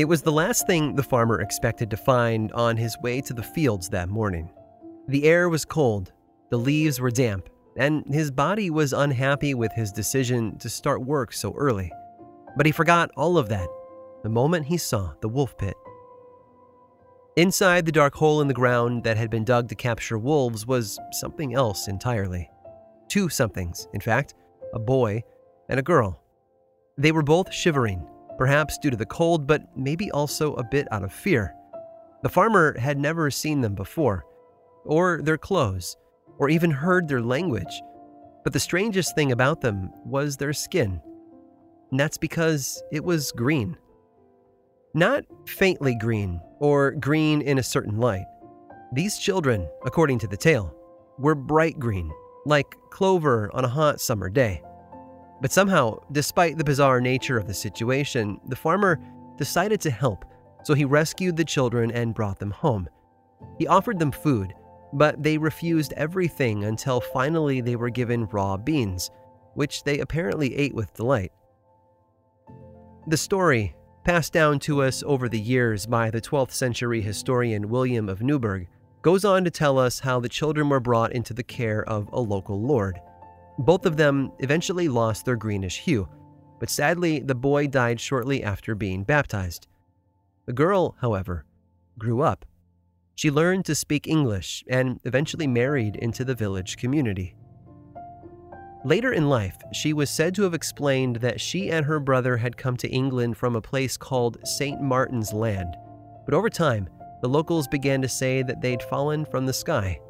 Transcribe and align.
It 0.00 0.08
was 0.08 0.22
the 0.22 0.32
last 0.32 0.66
thing 0.66 0.94
the 0.94 1.02
farmer 1.02 1.42
expected 1.42 1.90
to 1.90 1.96
find 1.98 2.50
on 2.52 2.78
his 2.78 2.96
way 3.02 3.20
to 3.20 3.34
the 3.34 3.42
fields 3.42 3.90
that 3.90 4.08
morning. 4.08 4.50
The 5.08 5.24
air 5.24 5.50
was 5.50 5.66
cold, 5.66 6.14
the 6.48 6.56
leaves 6.56 6.98
were 6.98 7.10
damp, 7.10 7.50
and 7.76 8.06
his 8.06 8.30
body 8.30 8.70
was 8.70 8.94
unhappy 8.94 9.52
with 9.52 9.70
his 9.74 9.92
decision 9.92 10.56
to 10.60 10.70
start 10.70 11.02
work 11.02 11.34
so 11.34 11.52
early. 11.54 11.92
But 12.56 12.64
he 12.64 12.72
forgot 12.72 13.10
all 13.14 13.36
of 13.36 13.50
that 13.50 13.68
the 14.22 14.30
moment 14.30 14.64
he 14.64 14.78
saw 14.78 15.12
the 15.20 15.28
wolf 15.28 15.58
pit. 15.58 15.76
Inside 17.36 17.84
the 17.84 17.92
dark 17.92 18.14
hole 18.14 18.40
in 18.40 18.48
the 18.48 18.54
ground 18.54 19.04
that 19.04 19.18
had 19.18 19.28
been 19.28 19.44
dug 19.44 19.68
to 19.68 19.74
capture 19.74 20.18
wolves 20.18 20.66
was 20.66 20.98
something 21.12 21.52
else 21.52 21.88
entirely. 21.88 22.48
Two 23.08 23.28
somethings, 23.28 23.86
in 23.92 24.00
fact 24.00 24.32
a 24.72 24.78
boy 24.78 25.22
and 25.68 25.78
a 25.78 25.82
girl. 25.82 26.22
They 26.96 27.12
were 27.12 27.22
both 27.22 27.52
shivering, 27.52 28.08
perhaps 28.40 28.78
due 28.78 28.88
to 28.88 28.96
the 28.96 29.04
cold, 29.04 29.46
but 29.46 29.60
maybe 29.76 30.10
also 30.12 30.54
a 30.54 30.64
bit 30.64 30.90
out 30.90 31.04
of 31.04 31.12
fear. 31.12 31.54
The 32.22 32.30
farmer 32.30 32.74
had 32.78 32.98
never 32.98 33.30
seen 33.30 33.60
them 33.60 33.74
before, 33.74 34.24
or 34.86 35.20
their 35.22 35.36
clothes, 35.36 35.94
or 36.38 36.48
even 36.48 36.70
heard 36.70 37.06
their 37.06 37.20
language. 37.20 37.82
But 38.42 38.54
the 38.54 38.58
strangest 38.58 39.14
thing 39.14 39.30
about 39.30 39.60
them 39.60 39.90
was 40.06 40.38
their 40.38 40.54
skin. 40.54 41.02
And 41.90 42.00
that's 42.00 42.16
because 42.16 42.82
it 42.90 43.04
was 43.04 43.30
green. 43.30 43.76
Not 44.94 45.24
faintly 45.46 45.94
green, 45.94 46.40
or 46.60 46.92
green 46.92 47.42
in 47.42 47.58
a 47.58 47.62
certain 47.62 47.98
light. 47.98 48.24
These 48.94 49.18
children, 49.18 49.68
according 49.84 50.18
to 50.20 50.26
the 50.26 50.38
tale, 50.38 50.74
were 51.18 51.34
bright 51.34 51.78
green, 51.78 52.10
like 52.46 52.74
clover 52.88 53.50
on 53.52 53.66
a 53.66 53.68
hot 53.68 54.00
summer 54.00 54.30
day. 54.30 54.62
But 55.40 55.52
somehow, 55.52 56.00
despite 56.12 56.58
the 56.58 56.64
bizarre 56.64 57.00
nature 57.00 57.38
of 57.38 57.46
the 57.46 57.54
situation, 57.54 58.40
the 58.46 58.56
farmer 58.56 59.00
decided 59.38 59.80
to 59.82 59.90
help, 59.90 60.24
so 60.64 60.74
he 60.74 60.84
rescued 60.84 61.36
the 61.36 61.44
children 61.44 61.90
and 61.90 62.14
brought 62.14 62.38
them 62.38 62.50
home. 62.50 62.88
He 63.58 63.66
offered 63.66 63.98
them 63.98 64.12
food, 64.12 64.52
but 64.92 65.22
they 65.22 65.38
refused 65.38 65.94
everything 65.94 66.64
until 66.64 67.00
finally 67.00 67.60
they 67.60 67.76
were 67.76 67.90
given 67.90 68.26
raw 68.26 68.56
beans, 68.56 69.10
which 69.54 69.82
they 69.84 70.00
apparently 70.00 70.54
ate 70.56 70.74
with 70.74 70.94
delight. 70.94 71.32
The 73.06 73.16
story, 73.16 73.74
passed 74.04 74.32
down 74.32 74.58
to 74.60 74.82
us 74.82 75.02
over 75.06 75.28
the 75.28 75.40
years 75.40 75.86
by 75.86 76.10
the 76.10 76.20
12th 76.20 76.52
century 76.52 77.00
historian 77.00 77.68
William 77.68 78.08
of 78.08 78.22
Newburgh, 78.22 78.68
goes 79.02 79.24
on 79.24 79.44
to 79.44 79.50
tell 79.50 79.78
us 79.78 80.00
how 80.00 80.20
the 80.20 80.28
children 80.28 80.68
were 80.68 80.80
brought 80.80 81.12
into 81.12 81.32
the 81.32 81.42
care 81.42 81.82
of 81.88 82.08
a 82.12 82.20
local 82.20 82.60
lord. 82.60 83.00
Both 83.60 83.84
of 83.84 83.98
them 83.98 84.32
eventually 84.38 84.88
lost 84.88 85.26
their 85.26 85.36
greenish 85.36 85.80
hue, 85.80 86.08
but 86.58 86.70
sadly, 86.70 87.20
the 87.20 87.34
boy 87.34 87.66
died 87.66 88.00
shortly 88.00 88.42
after 88.42 88.74
being 88.74 89.04
baptized. 89.04 89.66
The 90.46 90.54
girl, 90.54 90.96
however, 91.02 91.44
grew 91.98 92.22
up. 92.22 92.46
She 93.16 93.30
learned 93.30 93.66
to 93.66 93.74
speak 93.74 94.08
English 94.08 94.64
and 94.66 94.98
eventually 95.04 95.46
married 95.46 95.96
into 95.96 96.24
the 96.24 96.34
village 96.34 96.78
community. 96.78 97.36
Later 98.82 99.12
in 99.12 99.28
life, 99.28 99.58
she 99.74 99.92
was 99.92 100.08
said 100.08 100.34
to 100.36 100.42
have 100.44 100.54
explained 100.54 101.16
that 101.16 101.38
she 101.38 101.70
and 101.70 101.84
her 101.84 102.00
brother 102.00 102.38
had 102.38 102.56
come 102.56 102.78
to 102.78 102.88
England 102.88 103.36
from 103.36 103.56
a 103.56 103.60
place 103.60 103.98
called 103.98 104.38
St. 104.42 104.80
Martin's 104.80 105.34
Land, 105.34 105.76
but 106.24 106.32
over 106.32 106.48
time, 106.48 106.88
the 107.20 107.28
locals 107.28 107.68
began 107.68 108.00
to 108.00 108.08
say 108.08 108.42
that 108.42 108.62
they'd 108.62 108.82
fallen 108.84 109.26
from 109.26 109.44
the 109.44 109.52
sky. 109.52 110.00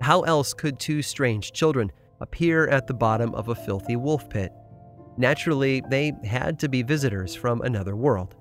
How 0.00 0.22
else 0.22 0.52
could 0.52 0.80
two 0.80 1.00
strange 1.00 1.52
children 1.52 1.92
appear 2.22 2.68
at 2.68 2.86
the 2.86 2.94
bottom 2.94 3.34
of 3.34 3.48
a 3.48 3.54
filthy 3.54 3.96
wolf 3.96 4.30
pit? 4.30 4.52
Naturally, 5.18 5.82
they 5.90 6.12
had 6.24 6.58
to 6.60 6.68
be 6.68 6.82
visitors 6.82 7.34
from 7.34 7.60
another 7.60 7.94
world. 7.94 8.34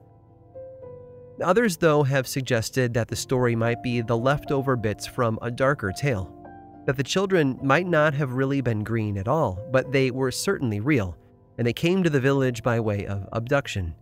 Others, 1.44 1.78
though, 1.78 2.04
have 2.04 2.28
suggested 2.28 2.94
that 2.94 3.08
the 3.08 3.16
story 3.16 3.56
might 3.56 3.82
be 3.82 4.02
the 4.02 4.18
leftover 4.18 4.76
bits 4.76 5.08
from 5.08 5.40
a 5.42 5.52
darker 5.52 5.92
tale. 5.92 6.38
That 6.86 6.98
the 6.98 7.04
children 7.04 7.60
might 7.62 7.88
not 7.88 8.14
have 8.14 8.34
really 8.34 8.62
been 8.62 8.84
green 8.84 9.18
at 9.18 9.28
all, 9.28 9.60
but 9.72 9.92
they 9.92 10.12
were 10.12 10.32
certainly 10.32 10.80
real, 10.80 11.18
and 11.58 11.66
they 11.66 11.74
came 11.74 12.04
to 12.04 12.10
the 12.10 12.20
village 12.20 12.64
by 12.64 12.80
way 12.80 13.06
of 13.06 13.28
abduction. 13.34 13.96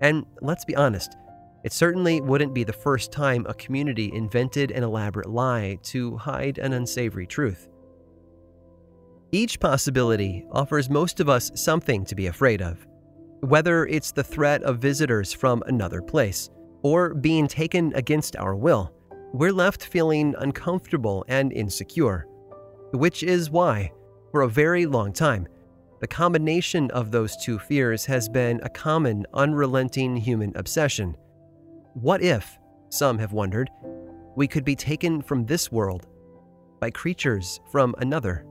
And 0.00 0.26
let's 0.40 0.64
be 0.64 0.76
honest, 0.76 1.16
it 1.62 1.72
certainly 1.72 2.20
wouldn't 2.20 2.54
be 2.54 2.64
the 2.64 2.72
first 2.72 3.12
time 3.12 3.46
a 3.48 3.54
community 3.54 4.10
invented 4.12 4.70
an 4.70 4.82
elaborate 4.82 5.28
lie 5.28 5.78
to 5.84 6.16
hide 6.16 6.58
an 6.58 6.72
unsavory 6.72 7.26
truth. 7.26 7.68
Each 9.32 9.60
possibility 9.60 10.44
offers 10.50 10.90
most 10.90 11.20
of 11.20 11.28
us 11.28 11.52
something 11.54 12.04
to 12.06 12.16
be 12.16 12.26
afraid 12.26 12.60
of, 12.60 12.84
whether 13.40 13.86
it's 13.86 14.10
the 14.10 14.24
threat 14.24 14.62
of 14.64 14.78
visitors 14.78 15.32
from 15.32 15.62
another 15.66 16.02
place 16.02 16.50
or 16.82 17.14
being 17.14 17.46
taken 17.46 17.92
against 17.94 18.34
our 18.36 18.56
will. 18.56 18.92
We're 19.32 19.52
left 19.52 19.84
feeling 19.84 20.34
uncomfortable 20.38 21.24
and 21.28 21.52
insecure, 21.52 22.26
which 22.92 23.22
is 23.22 23.50
why, 23.50 23.92
for 24.32 24.42
a 24.42 24.48
very 24.48 24.84
long 24.84 25.12
time, 25.12 25.46
the 26.00 26.08
combination 26.08 26.90
of 26.90 27.12
those 27.12 27.36
two 27.36 27.60
fears 27.60 28.04
has 28.06 28.28
been 28.28 28.58
a 28.64 28.68
common, 28.68 29.26
unrelenting 29.34 30.16
human 30.16 30.52
obsession. 30.56 31.16
What 31.94 32.20
if, 32.20 32.58
some 32.88 33.18
have 33.18 33.32
wondered, 33.32 33.70
we 34.34 34.48
could 34.48 34.64
be 34.64 34.74
taken 34.74 35.22
from 35.22 35.46
this 35.46 35.70
world 35.70 36.08
by 36.80 36.90
creatures 36.90 37.60
from 37.70 37.94
another? 37.98 38.44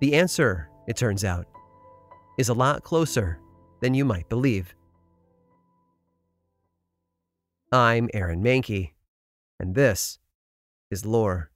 The 0.00 0.14
answer, 0.14 0.70
it 0.86 0.96
turns 0.96 1.24
out, 1.24 1.46
is 2.38 2.48
a 2.48 2.54
lot 2.54 2.82
closer 2.82 3.38
than 3.82 3.92
you 3.92 4.06
might 4.06 4.30
believe. 4.30 4.74
I'm 7.70 8.08
Aaron 8.14 8.42
Mahnke, 8.42 8.92
and 9.58 9.74
this 9.74 10.18
is 10.90 11.04
Lore. 11.04 11.50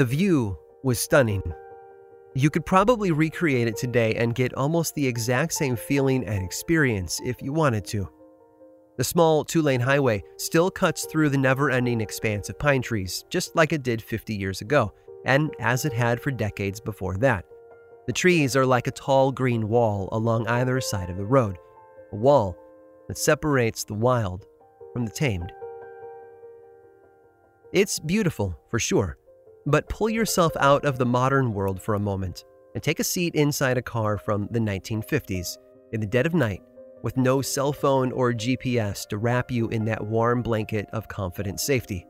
The 0.00 0.06
view 0.06 0.56
was 0.82 0.98
stunning. 0.98 1.42
You 2.34 2.48
could 2.48 2.64
probably 2.64 3.12
recreate 3.12 3.68
it 3.68 3.76
today 3.76 4.14
and 4.14 4.34
get 4.34 4.54
almost 4.54 4.94
the 4.94 5.06
exact 5.06 5.52
same 5.52 5.76
feeling 5.76 6.24
and 6.24 6.42
experience 6.42 7.20
if 7.22 7.42
you 7.42 7.52
wanted 7.52 7.84
to. 7.88 8.08
The 8.96 9.04
small 9.04 9.44
two 9.44 9.60
lane 9.60 9.80
highway 9.80 10.24
still 10.38 10.70
cuts 10.70 11.04
through 11.04 11.28
the 11.28 11.36
never 11.36 11.70
ending 11.70 12.00
expanse 12.00 12.48
of 12.48 12.58
pine 12.58 12.80
trees, 12.80 13.26
just 13.28 13.54
like 13.54 13.74
it 13.74 13.82
did 13.82 14.00
50 14.00 14.34
years 14.34 14.62
ago, 14.62 14.94
and 15.26 15.54
as 15.60 15.84
it 15.84 15.92
had 15.92 16.18
for 16.18 16.30
decades 16.30 16.80
before 16.80 17.18
that. 17.18 17.44
The 18.06 18.14
trees 18.14 18.56
are 18.56 18.64
like 18.64 18.86
a 18.86 18.92
tall 18.92 19.30
green 19.30 19.68
wall 19.68 20.08
along 20.12 20.46
either 20.46 20.80
side 20.80 21.10
of 21.10 21.18
the 21.18 21.26
road, 21.26 21.58
a 22.10 22.16
wall 22.16 22.56
that 23.06 23.18
separates 23.18 23.84
the 23.84 23.92
wild 23.92 24.46
from 24.94 25.04
the 25.04 25.12
tamed. 25.12 25.52
It's 27.74 27.98
beautiful, 27.98 28.58
for 28.70 28.78
sure, 28.78 29.18
but 29.70 29.88
pull 29.88 30.10
yourself 30.10 30.52
out 30.58 30.84
of 30.84 30.98
the 30.98 31.06
modern 31.06 31.52
world 31.52 31.80
for 31.80 31.94
a 31.94 32.00
moment 32.00 32.44
and 32.74 32.82
take 32.82 33.00
a 33.00 33.04
seat 33.04 33.34
inside 33.34 33.78
a 33.78 33.82
car 33.82 34.18
from 34.18 34.48
the 34.50 34.58
1950s 34.58 35.58
in 35.92 36.00
the 36.00 36.06
dead 36.06 36.26
of 36.26 36.34
night 36.34 36.62
with 37.02 37.16
no 37.16 37.40
cell 37.40 37.72
phone 37.72 38.12
or 38.12 38.32
GPS 38.32 39.06
to 39.08 39.18
wrap 39.18 39.50
you 39.50 39.68
in 39.68 39.84
that 39.86 40.06
warm 40.06 40.42
blanket 40.42 40.88
of 40.92 41.08
confident 41.08 41.60
safety. 41.60 42.06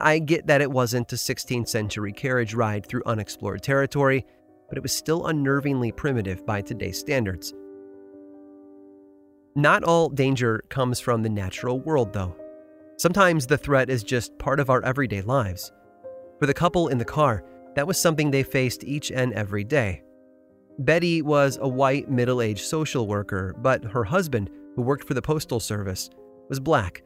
I 0.00 0.18
get 0.18 0.46
that 0.48 0.60
it 0.60 0.70
wasn't 0.70 1.12
a 1.12 1.16
16th 1.16 1.68
century 1.68 2.12
carriage 2.12 2.54
ride 2.54 2.84
through 2.84 3.04
unexplored 3.06 3.62
territory, 3.62 4.26
but 4.68 4.76
it 4.76 4.82
was 4.82 4.92
still 4.92 5.22
unnervingly 5.24 5.94
primitive 5.96 6.44
by 6.44 6.60
today's 6.60 6.98
standards. 6.98 7.54
Not 9.56 9.82
all 9.82 10.08
danger 10.08 10.62
comes 10.68 11.00
from 11.00 11.22
the 11.22 11.30
natural 11.30 11.80
world, 11.80 12.12
though. 12.12 12.36
Sometimes 12.98 13.46
the 13.46 13.56
threat 13.56 13.88
is 13.88 14.02
just 14.02 14.36
part 14.38 14.60
of 14.60 14.70
our 14.70 14.84
everyday 14.84 15.22
lives. 15.22 15.72
For 16.38 16.46
the 16.46 16.54
couple 16.54 16.88
in 16.88 16.98
the 16.98 17.04
car, 17.04 17.44
that 17.74 17.86
was 17.86 18.00
something 18.00 18.30
they 18.30 18.42
faced 18.42 18.84
each 18.84 19.10
and 19.10 19.32
every 19.32 19.64
day. 19.64 20.02
Betty 20.78 21.22
was 21.22 21.58
a 21.60 21.68
white, 21.68 22.08
middle 22.08 22.40
aged 22.40 22.64
social 22.64 23.06
worker, 23.08 23.54
but 23.58 23.84
her 23.84 24.04
husband, 24.04 24.50
who 24.76 24.82
worked 24.82 25.06
for 25.06 25.14
the 25.14 25.22
Postal 25.22 25.58
Service, 25.58 26.08
was 26.48 26.60
black. 26.60 27.02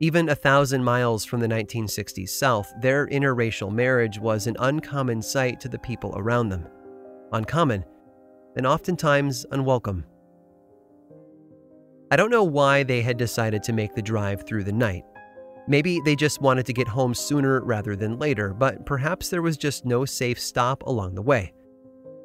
Even 0.00 0.28
a 0.28 0.34
thousand 0.34 0.82
miles 0.82 1.24
from 1.24 1.40
the 1.40 1.46
1960s 1.46 2.28
South, 2.28 2.72
their 2.80 3.06
interracial 3.06 3.72
marriage 3.72 4.18
was 4.18 4.48
an 4.48 4.56
uncommon 4.58 5.22
sight 5.22 5.60
to 5.60 5.68
the 5.68 5.78
people 5.78 6.12
around 6.16 6.48
them. 6.48 6.66
Uncommon, 7.32 7.84
and 8.56 8.66
oftentimes 8.66 9.46
unwelcome. 9.52 10.04
I 12.10 12.16
don't 12.16 12.30
know 12.30 12.44
why 12.44 12.82
they 12.82 13.02
had 13.02 13.16
decided 13.16 13.62
to 13.64 13.72
make 13.72 13.94
the 13.94 14.02
drive 14.02 14.44
through 14.46 14.64
the 14.64 14.72
night. 14.72 15.04
Maybe 15.66 16.00
they 16.04 16.14
just 16.14 16.42
wanted 16.42 16.66
to 16.66 16.74
get 16.74 16.88
home 16.88 17.14
sooner 17.14 17.60
rather 17.62 17.96
than 17.96 18.18
later, 18.18 18.52
but 18.52 18.84
perhaps 18.84 19.30
there 19.30 19.42
was 19.42 19.56
just 19.56 19.86
no 19.86 20.04
safe 20.04 20.38
stop 20.38 20.82
along 20.82 21.14
the 21.14 21.22
way. 21.22 21.54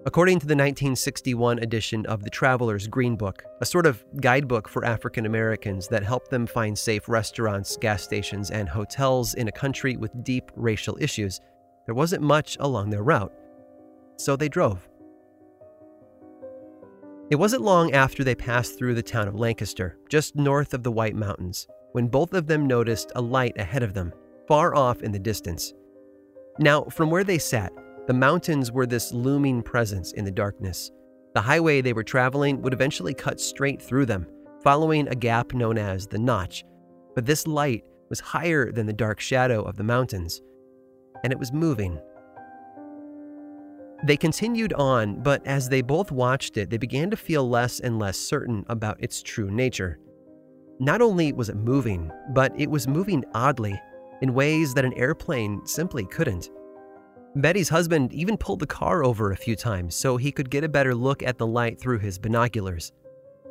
According 0.06 0.39
to 0.39 0.45
the 0.45 0.56
1961 0.56 1.59
edition 1.59 2.06
of 2.06 2.24
the 2.24 2.30
Traveler's 2.30 2.88
Green 2.88 3.15
Book, 3.15 3.44
a 3.62 3.65
sort 3.65 3.86
of 3.86 4.03
guidebook 4.21 4.68
for 4.68 4.86
African 4.86 5.25
Americans 5.25 5.88
that 5.89 6.03
helped 6.03 6.30
them 6.30 6.47
find 6.47 6.77
safe 6.77 7.07
restaurants, 7.07 7.77
gas 7.77 8.03
stations, 8.03 8.50
and 8.50 8.68
hotels 8.68 9.33
in 9.33 9.47
a 9.47 9.53
country 9.53 9.97
with 9.97 10.24
deep 10.24 10.51
racial 10.56 10.97
issues, 11.01 11.39
there 11.86 11.95
wasn't 11.95 12.24
much 12.24 12.57
along 12.59 12.89
their 12.89 13.03
route. 13.03 13.33
So 14.18 14.36
they 14.36 14.50
drove. 14.50 14.88
It 17.30 17.36
wasn't 17.36 17.62
long 17.62 17.94
after 17.94 18.24
they 18.24 18.36
passed 18.36 18.77
through 18.77 18.95
the 18.95 19.03
town 19.03 19.27
of 19.27 19.36
Lancaster, 19.36 19.97
just 20.09 20.36
north 20.36 20.74
of 20.74 20.83
the 20.83 20.91
White 20.91 21.15
Mountains, 21.15 21.68
when 21.94 22.07
both 22.07 22.33
of 22.33 22.47
them 22.47 22.68
noticed 22.68 23.12
a 23.15 23.21
light 23.21 23.57
ahead 23.57 23.83
of 23.83 23.94
them, 23.94 24.13
far 24.47 24.75
off 24.75 25.01
in 25.01 25.12
the 25.12 25.19
distance. 25.19 25.74
Now, 26.59 26.83
from 26.86 27.09
where 27.09 27.24
they 27.24 27.38
sat, 27.38 27.71
the 28.07 28.13
mountains 28.13 28.71
were 28.71 28.86
this 28.86 29.13
looming 29.13 29.62
presence 29.62 30.13
in 30.13 30.25
the 30.25 30.31
darkness. 30.31 30.91
The 31.36 31.41
highway 31.41 31.81
they 31.81 31.94
were 31.94 32.03
traveling 32.03 32.62
would 32.62 32.74
eventually 32.74 33.13
cut 33.13 33.39
straight 33.39 33.81
through 33.81 34.07
them, 34.07 34.25
following 34.63 35.07
a 35.07 35.15
gap 35.15 35.53
known 35.53 35.77
as 35.77 36.07
the 36.07 36.18
Notch. 36.18 36.63
But 37.15 37.25
this 37.25 37.45
light 37.45 37.83
was 38.09 38.19
higher 38.19 38.71
than 38.71 38.88
the 38.88 38.94
dark 38.94 39.19
shadow 39.19 39.62
of 39.62 39.77
the 39.77 39.83
mountains, 39.83 40.41
and 41.24 41.31
it 41.31 41.39
was 41.39 41.53
moving. 41.53 42.00
They 44.03 44.18
continued 44.18 44.74
on, 44.74 45.21
but 45.21 45.45
as 45.45 45.69
they 45.69 45.81
both 45.81 46.12
watched 46.12 46.57
it, 46.57 46.69
they 46.69 46.77
began 46.77 47.09
to 47.12 47.18
feel 47.18 47.47
less 47.47 47.80
and 47.80 48.00
less 48.00 48.18
certain 48.18 48.65
about 48.69 49.01
its 49.03 49.21
true 49.21 49.51
nature. 49.51 50.00
Not 50.80 51.02
only 51.02 51.34
was 51.34 51.50
it 51.50 51.58
moving, 51.58 52.10
but 52.34 52.58
it 52.58 52.70
was 52.70 52.88
moving 52.88 53.26
oddly, 53.34 53.80
in 54.22 54.34
ways 54.34 54.74
that 54.74 54.86
an 54.86 54.94
airplane 54.94 55.66
simply 55.66 56.06
couldn't. 56.06 56.50
Betty's 57.36 57.70
husband 57.70 58.14
even 58.14 58.38
pulled 58.38 58.60
the 58.60 58.68
car 58.68 59.04
over 59.04 59.31
a 59.31 59.38
few 59.38 59.56
times 59.56 59.94
so 59.94 60.16
he 60.18 60.31
could 60.31 60.50
get 60.50 60.64
a 60.64 60.70
better 60.70 60.96
look 60.96 61.22
at 61.22 61.38
the 61.38 61.46
light 61.46 61.80
through 61.80 62.00
his 62.00 62.18
binoculars. 62.18 62.92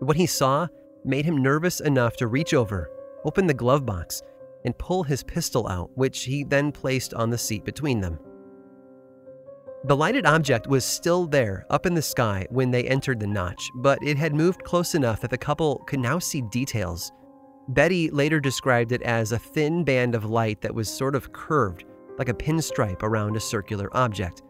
What 0.00 0.16
he 0.16 0.26
saw 0.26 0.68
made 1.04 1.26
him 1.26 1.42
nervous 1.42 1.80
enough 1.80 2.16
to 2.16 2.26
reach 2.26 2.54
over, 2.54 2.90
open 3.24 3.46
the 3.46 3.54
glove 3.54 3.84
box, 3.84 4.22
and 4.64 4.76
pull 4.78 5.02
his 5.02 5.22
pistol 5.22 5.68
out, 5.68 5.90
which 5.96 6.24
he 6.24 6.44
then 6.44 6.72
placed 6.72 7.14
on 7.14 7.30
the 7.30 7.38
seat 7.38 7.64
between 7.64 8.00
them. 8.00 8.18
The 9.84 9.96
lighted 9.96 10.26
object 10.26 10.66
was 10.66 10.84
still 10.84 11.26
there, 11.26 11.64
up 11.70 11.86
in 11.86 11.94
the 11.94 12.02
sky, 12.02 12.46
when 12.50 12.70
they 12.70 12.84
entered 12.84 13.20
the 13.20 13.26
notch, 13.28 13.70
but 13.76 14.02
it 14.02 14.16
had 14.16 14.34
moved 14.34 14.64
close 14.64 14.94
enough 14.96 15.20
that 15.20 15.30
the 15.30 15.38
couple 15.38 15.84
could 15.86 16.00
now 16.00 16.18
see 16.18 16.40
details. 16.40 17.12
Betty 17.68 18.10
later 18.10 18.40
described 18.40 18.92
it 18.92 19.02
as 19.02 19.32
a 19.32 19.38
thin 19.38 19.84
band 19.84 20.14
of 20.14 20.24
light 20.24 20.62
that 20.62 20.74
was 20.74 20.88
sort 20.88 21.14
of 21.14 21.32
curved, 21.32 21.84
like 22.18 22.30
a 22.30 22.34
pinstripe 22.34 23.02
around 23.02 23.36
a 23.36 23.40
circular 23.40 23.94
object, 23.94 24.42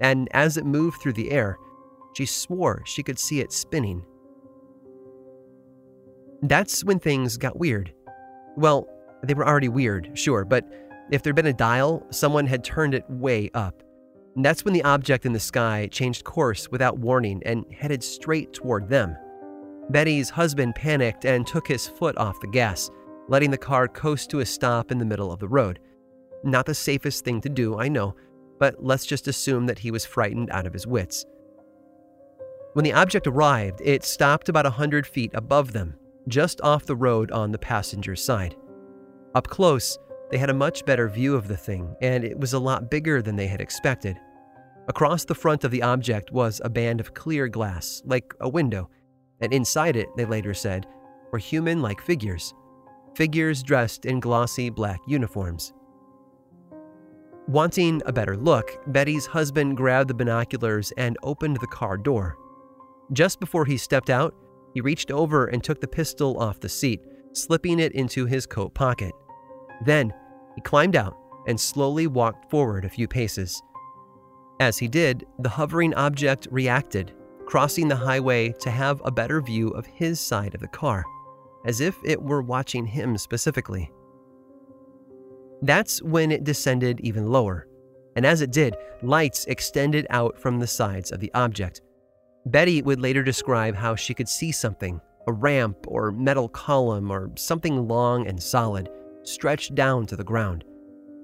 and 0.00 0.28
as 0.32 0.56
it 0.56 0.66
moved 0.66 1.00
through 1.00 1.12
the 1.12 1.30
air, 1.30 1.56
she 2.14 2.26
swore 2.26 2.82
she 2.84 3.02
could 3.02 3.18
see 3.18 3.40
it 3.40 3.52
spinning. 3.52 4.04
That's 6.42 6.84
when 6.84 6.98
things 6.98 7.36
got 7.36 7.58
weird. 7.58 7.92
Well, 8.56 8.88
they 9.22 9.34
were 9.34 9.46
already 9.46 9.68
weird, 9.68 10.10
sure, 10.14 10.44
but 10.44 10.64
if 11.10 11.22
there'd 11.22 11.36
been 11.36 11.46
a 11.46 11.52
dial, 11.52 12.06
someone 12.10 12.46
had 12.46 12.64
turned 12.64 12.94
it 12.94 13.04
way 13.08 13.50
up. 13.54 13.82
And 14.36 14.44
that's 14.44 14.64
when 14.64 14.74
the 14.74 14.82
object 14.82 15.26
in 15.26 15.32
the 15.32 15.40
sky 15.40 15.88
changed 15.90 16.24
course 16.24 16.68
without 16.70 16.98
warning 16.98 17.40
and 17.46 17.64
headed 17.72 18.02
straight 18.02 18.52
toward 18.52 18.88
them. 18.88 19.16
Betty's 19.90 20.30
husband 20.30 20.74
panicked 20.74 21.24
and 21.24 21.46
took 21.46 21.68
his 21.68 21.86
foot 21.86 22.16
off 22.16 22.40
the 22.40 22.46
gas, 22.46 22.90
letting 23.28 23.50
the 23.50 23.58
car 23.58 23.86
coast 23.88 24.30
to 24.30 24.40
a 24.40 24.46
stop 24.46 24.90
in 24.90 24.98
the 24.98 25.04
middle 25.04 25.32
of 25.32 25.40
the 25.40 25.48
road. 25.48 25.78
Not 26.42 26.66
the 26.66 26.74
safest 26.74 27.24
thing 27.24 27.40
to 27.42 27.48
do, 27.48 27.78
I 27.78 27.88
know, 27.88 28.14
but 28.58 28.82
let's 28.82 29.06
just 29.06 29.28
assume 29.28 29.66
that 29.66 29.78
he 29.78 29.90
was 29.90 30.04
frightened 30.04 30.50
out 30.50 30.66
of 30.66 30.72
his 30.72 30.86
wits. 30.86 31.24
When 32.74 32.84
the 32.84 32.92
object 32.92 33.26
arrived, 33.26 33.80
it 33.84 34.04
stopped 34.04 34.48
about 34.48 34.66
a 34.66 34.70
hundred 34.70 35.06
feet 35.06 35.30
above 35.34 35.72
them, 35.72 35.94
just 36.28 36.60
off 36.62 36.86
the 36.86 36.96
road 36.96 37.30
on 37.30 37.52
the 37.52 37.58
passenger 37.58 38.16
side. 38.16 38.56
Up 39.34 39.48
close, 39.48 39.98
they 40.30 40.38
had 40.38 40.50
a 40.50 40.54
much 40.54 40.84
better 40.84 41.08
view 41.08 41.34
of 41.34 41.46
the 41.46 41.56
thing, 41.56 41.94
and 42.00 42.24
it 42.24 42.38
was 42.38 42.52
a 42.52 42.58
lot 42.58 42.90
bigger 42.90 43.22
than 43.22 43.36
they 43.36 43.46
had 43.46 43.60
expected. 43.60 44.18
Across 44.88 45.26
the 45.26 45.34
front 45.34 45.64
of 45.64 45.70
the 45.70 45.82
object 45.82 46.32
was 46.32 46.60
a 46.64 46.68
band 46.68 47.00
of 47.00 47.14
clear 47.14 47.48
glass, 47.48 48.02
like 48.04 48.34
a 48.40 48.48
window, 48.48 48.90
and 49.44 49.52
inside 49.52 49.94
it, 49.94 50.08
they 50.16 50.24
later 50.24 50.54
said, 50.54 50.86
were 51.30 51.38
human 51.38 51.82
like 51.82 52.00
figures. 52.00 52.54
Figures 53.14 53.62
dressed 53.62 54.06
in 54.06 54.18
glossy 54.18 54.70
black 54.70 55.00
uniforms. 55.06 55.72
Wanting 57.46 58.00
a 58.06 58.12
better 58.12 58.36
look, 58.36 58.80
Betty's 58.86 59.26
husband 59.26 59.76
grabbed 59.76 60.08
the 60.08 60.14
binoculars 60.14 60.92
and 60.96 61.18
opened 61.22 61.58
the 61.60 61.66
car 61.66 61.98
door. 61.98 62.36
Just 63.12 63.38
before 63.38 63.66
he 63.66 63.76
stepped 63.76 64.08
out, 64.08 64.34
he 64.72 64.80
reached 64.80 65.10
over 65.10 65.46
and 65.46 65.62
took 65.62 65.80
the 65.80 65.86
pistol 65.86 66.38
off 66.38 66.58
the 66.58 66.68
seat, 66.68 67.02
slipping 67.32 67.78
it 67.80 67.92
into 67.92 68.24
his 68.24 68.46
coat 68.46 68.74
pocket. 68.74 69.12
Then, 69.84 70.12
he 70.54 70.62
climbed 70.62 70.96
out 70.96 71.16
and 71.46 71.60
slowly 71.60 72.06
walked 72.06 72.50
forward 72.50 72.84
a 72.84 72.88
few 72.88 73.06
paces. 73.06 73.62
As 74.58 74.78
he 74.78 74.88
did, 74.88 75.26
the 75.40 75.50
hovering 75.50 75.92
object 75.94 76.48
reacted, 76.50 77.12
crossing 77.46 77.88
the 77.88 77.96
highway 77.96 78.52
to 78.60 78.70
have 78.70 79.00
a 79.04 79.10
better 79.10 79.40
view 79.40 79.68
of 79.70 79.86
his 79.86 80.20
side 80.20 80.54
of 80.54 80.60
the 80.60 80.68
car, 80.68 81.04
as 81.64 81.80
if 81.80 81.96
it 82.04 82.20
were 82.20 82.42
watching 82.42 82.86
him 82.86 83.16
specifically. 83.16 83.90
That's 85.62 86.02
when 86.02 86.30
it 86.30 86.44
descended 86.44 87.00
even 87.00 87.30
lower, 87.30 87.66
and 88.16 88.26
as 88.26 88.42
it 88.42 88.52
did, 88.52 88.76
lights 89.02 89.44
extended 89.46 90.06
out 90.10 90.38
from 90.38 90.58
the 90.58 90.66
sides 90.66 91.10
of 91.10 91.20
the 91.20 91.32
object. 91.34 91.80
Betty 92.46 92.82
would 92.82 93.00
later 93.00 93.22
describe 93.22 93.74
how 93.74 93.94
she 93.96 94.14
could 94.14 94.28
see 94.28 94.52
something 94.52 95.00
a 95.26 95.32
ramp 95.32 95.76
or 95.86 96.12
metal 96.12 96.48
column 96.48 97.10
or 97.10 97.30
something 97.36 97.88
long 97.88 98.26
and 98.26 98.42
solid 98.42 98.90
stretched 99.22 99.74
down 99.74 100.04
to 100.06 100.16
the 100.16 100.24
ground, 100.24 100.64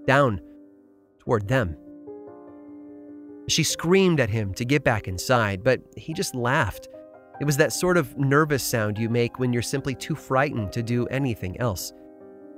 down 0.07 0.41
toward 1.19 1.47
them. 1.47 1.77
She 3.49 3.65
screamed 3.65 4.21
at 4.21 4.31
him 4.31 4.55
to 4.55 4.65
get 4.65 4.85
back 4.85 5.09
inside, 5.09 5.65
but 5.65 5.81
he 5.97 6.15
just 6.15 6.35
laughed. 6.35 6.89
It 7.41 7.45
was 7.45 7.57
that 7.57 7.73
sort 7.73 7.97
of 7.97 8.17
nervous 8.19 8.63
sound 8.63 8.99
you 8.99 9.09
make 9.09 9.39
when 9.39 9.53
you're 9.53 9.63
simply 9.63 9.95
too 9.95 10.15
frightened 10.15 10.73
to 10.73 10.83
do 10.83 11.07
anything 11.07 11.59
else. 11.61 11.93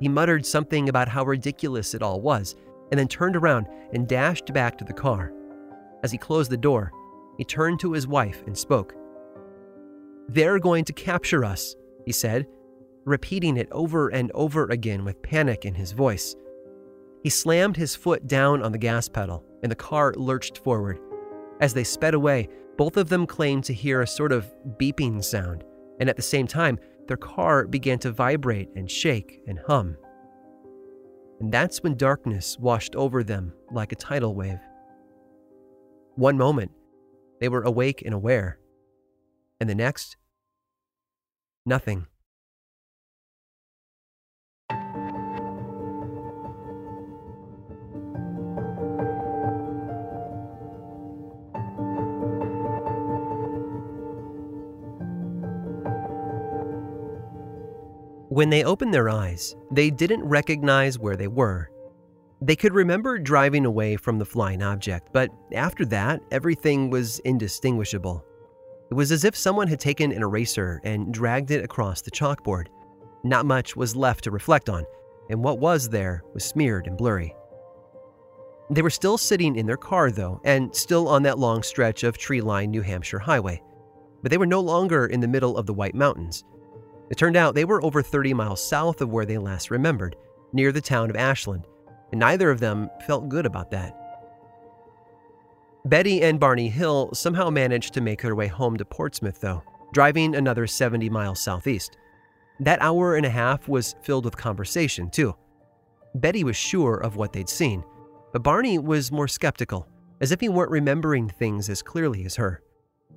He 0.01 0.09
muttered 0.09 0.45
something 0.45 0.89
about 0.89 1.09
how 1.09 1.25
ridiculous 1.25 1.95
it 1.95 2.03
all 2.03 2.21
was, 2.21 2.57
and 2.91 2.99
then 2.99 3.09
turned 3.09 3.37
around 3.37 3.69
and 3.93 4.09
dashed 4.09 4.53
back 4.53 4.77
to 4.79 4.85
the 4.85 4.93
car. 4.93 5.33
As 6.03 6.11
he 6.11 6.19
closed 6.19 6.51
the 6.51 6.57
door, 6.57 6.93
he 7.39 7.45
turned 7.45 7.81
to 7.81 7.93
his 7.93 8.07
wife 8.07 8.43
and 8.47 8.59
spoke. 8.59 8.95
They're 10.29 10.59
going 10.59 10.85
to 10.87 10.93
capture 10.93 11.45
us, 11.45 11.77
he 12.05 12.12
said, 12.12 12.47
repeating 13.05 13.57
it 13.57 13.69
over 13.71 14.09
and 14.09 14.31
over 14.33 14.67
again 14.67 15.05
with 15.05 15.23
panic 15.23 15.65
in 15.65 15.75
his 15.75 15.93
voice. 15.93 16.35
He 17.23 17.31
slammed 17.31 17.76
his 17.76 17.95
foot 17.95 18.26
down 18.26 18.62
on 18.62 18.73
the 18.73 18.79
gas 18.79 19.09
pedal, 19.09 19.45
and 19.62 19.71
the 19.71 19.76
car 19.76 20.12
lurched 20.17 20.59
forward. 20.59 20.99
As 21.61 21.73
they 21.73 21.85
sped 21.85 22.14
away, 22.14 22.49
both 22.76 22.97
of 22.97 23.09
them 23.09 23.26
claimed 23.26 23.64
to 23.64 23.75
hear 23.75 24.00
a 24.00 24.07
sort 24.07 24.33
of 24.33 24.52
beeping 24.79 25.23
sound, 25.23 25.62
and 26.00 26.09
at 26.09 26.17
the 26.17 26.23
same 26.23 26.47
time, 26.47 26.79
their 27.07 27.17
car 27.17 27.67
began 27.67 27.99
to 28.00 28.11
vibrate 28.11 28.71
and 28.75 28.91
shake 28.91 29.41
and 29.47 29.59
hum. 29.67 29.97
And 31.41 31.52
that's 31.52 31.83
when 31.83 31.97
darkness 31.97 32.59
washed 32.59 32.97
over 32.97 33.23
them 33.23 33.52
like 33.71 33.93
a 33.93 33.97
tidal 33.97 34.35
wave. 34.35 34.61
One 36.14 36.37
moment, 36.37 36.73
they 37.41 37.49
were 37.49 37.62
awake 37.62 38.02
and 38.05 38.14
aware, 38.14 38.59
and 39.61 39.69
the 39.69 39.75
next, 39.75 40.17
nothing. 41.67 42.07
When 58.33 58.49
they 58.49 58.65
opened 58.65 58.95
their 58.95 59.11
eyes, 59.11 59.55
they 59.71 59.91
didn't 59.91 60.25
recognize 60.25 60.99
where 60.99 61.17
they 61.17 61.29
were. 61.29 61.71
They 62.41 62.57
could 62.57 62.73
remember 62.73 63.19
driving 63.19 63.67
away 63.67 63.97
from 63.97 64.19
the 64.19 64.25
flying 64.25 64.62
object, 64.62 65.11
but 65.12 65.29
after 65.53 65.85
that, 65.85 66.23
everything 66.31 66.89
was 66.89 67.19
indistinguishable. 67.27 68.25
It 68.91 68.95
was 68.95 69.12
as 69.12 69.25
if 69.25 69.37
someone 69.37 69.69
had 69.69 69.81
taken 69.81 70.12
an 70.12 70.23
eraser 70.23 70.81
and 70.83 71.12
dragged 71.12 71.51
it 71.51 71.62
across 71.62 72.01
the 72.01 72.11
chalkboard. 72.11 72.69
Not 73.23 73.45
much 73.45 73.77
was 73.77 73.95
left 73.95 74.25
to 74.25 74.31
reflect 74.31 74.71
on, 74.71 74.87
and 75.29 75.45
what 75.45 75.59
was 75.59 75.91
there 75.91 76.23
was 76.33 76.43
smeared 76.43 76.87
and 76.87 76.97
blurry. 76.97 77.37
They 78.71 78.81
were 78.81 78.89
still 78.89 79.19
sitting 79.19 79.57
in 79.57 79.67
their 79.67 79.77
car, 79.77 80.11
though, 80.11 80.41
and 80.43 80.75
still 80.75 81.07
on 81.07 81.23
that 81.25 81.39
long 81.39 81.62
stretch 81.62 82.03
of 82.03 82.17
tree 82.17 82.41
lined 82.41 82.73
New 82.73 82.81
Hampshire 82.81 83.19
highway. 83.19 83.62
But 84.23 84.31
they 84.31 84.39
were 84.39 84.47
no 84.47 84.61
longer 84.61 85.05
in 85.05 85.21
the 85.21 85.29
middle 85.29 85.59
of 85.59 85.67
the 85.67 85.75
White 85.75 85.95
Mountains. 85.95 86.45
It 87.12 87.19
turned 87.19 87.37
out 87.37 87.54
they 87.54 87.66
were 87.66 87.85
over 87.85 88.00
30 88.00 88.33
miles 88.33 88.66
south 88.66 89.02
of 89.02 89.11
where 89.11 89.26
they 89.26 89.37
last 89.37 89.71
remembered, 89.71 90.16
near 90.54 90.73
the 90.73 90.81
town 90.81 91.11
of 91.11 91.16
Ashland, 91.16 91.66
and 92.11 92.19
neither 92.19 92.50
of 92.50 92.59
them 92.59 92.88
felt 93.07 93.28
good 93.28 93.45
about 93.45 93.71
that. 93.71 93.95
Betty 95.85 96.23
and 96.23 96.40
Barney 96.40 96.71
Hill 96.71 97.11
somehow 97.12 97.50
managed 97.50 97.92
to 97.95 98.00
make 98.00 98.23
their 98.23 98.35
way 98.35 98.47
home 98.47 98.78
to 98.78 98.87
Portsmouth, 98.87 99.42
though, 99.42 99.62
driving 99.92 100.35
another 100.35 100.66
70 100.66 101.11
miles 101.11 101.38
southeast. 101.38 101.99
That 102.61 102.81
hour 102.81 103.16
and 103.16 103.26
a 103.26 103.31
half 103.31 103.69
was 103.69 103.95
filled 104.00 104.25
with 104.25 104.38
conversation, 104.38 105.11
too. 105.11 105.35
Betty 106.14 106.45
was 106.45 106.57
sure 106.57 106.95
of 106.95 107.16
what 107.16 107.35
they'd 107.35 107.49
seen, 107.49 107.85
but 108.33 108.42
Barney 108.42 108.78
was 108.78 109.12
more 109.12 109.28
skeptical, 109.28 109.87
as 110.23 110.33
if 110.33 110.40
he 110.40 110.49
weren't 110.49 110.71
remembering 110.71 111.28
things 111.28 111.69
as 111.69 111.83
clearly 111.83 112.25
as 112.25 112.37
her. 112.37 112.62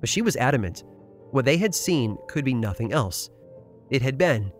But 0.00 0.10
she 0.10 0.20
was 0.20 0.36
adamant. 0.36 0.84
What 1.30 1.46
they 1.46 1.56
had 1.56 1.74
seen 1.74 2.18
could 2.28 2.44
be 2.44 2.52
nothing 2.52 2.92
else. 2.92 3.30
It 3.90 4.02
had 4.02 4.18
been 4.18 4.52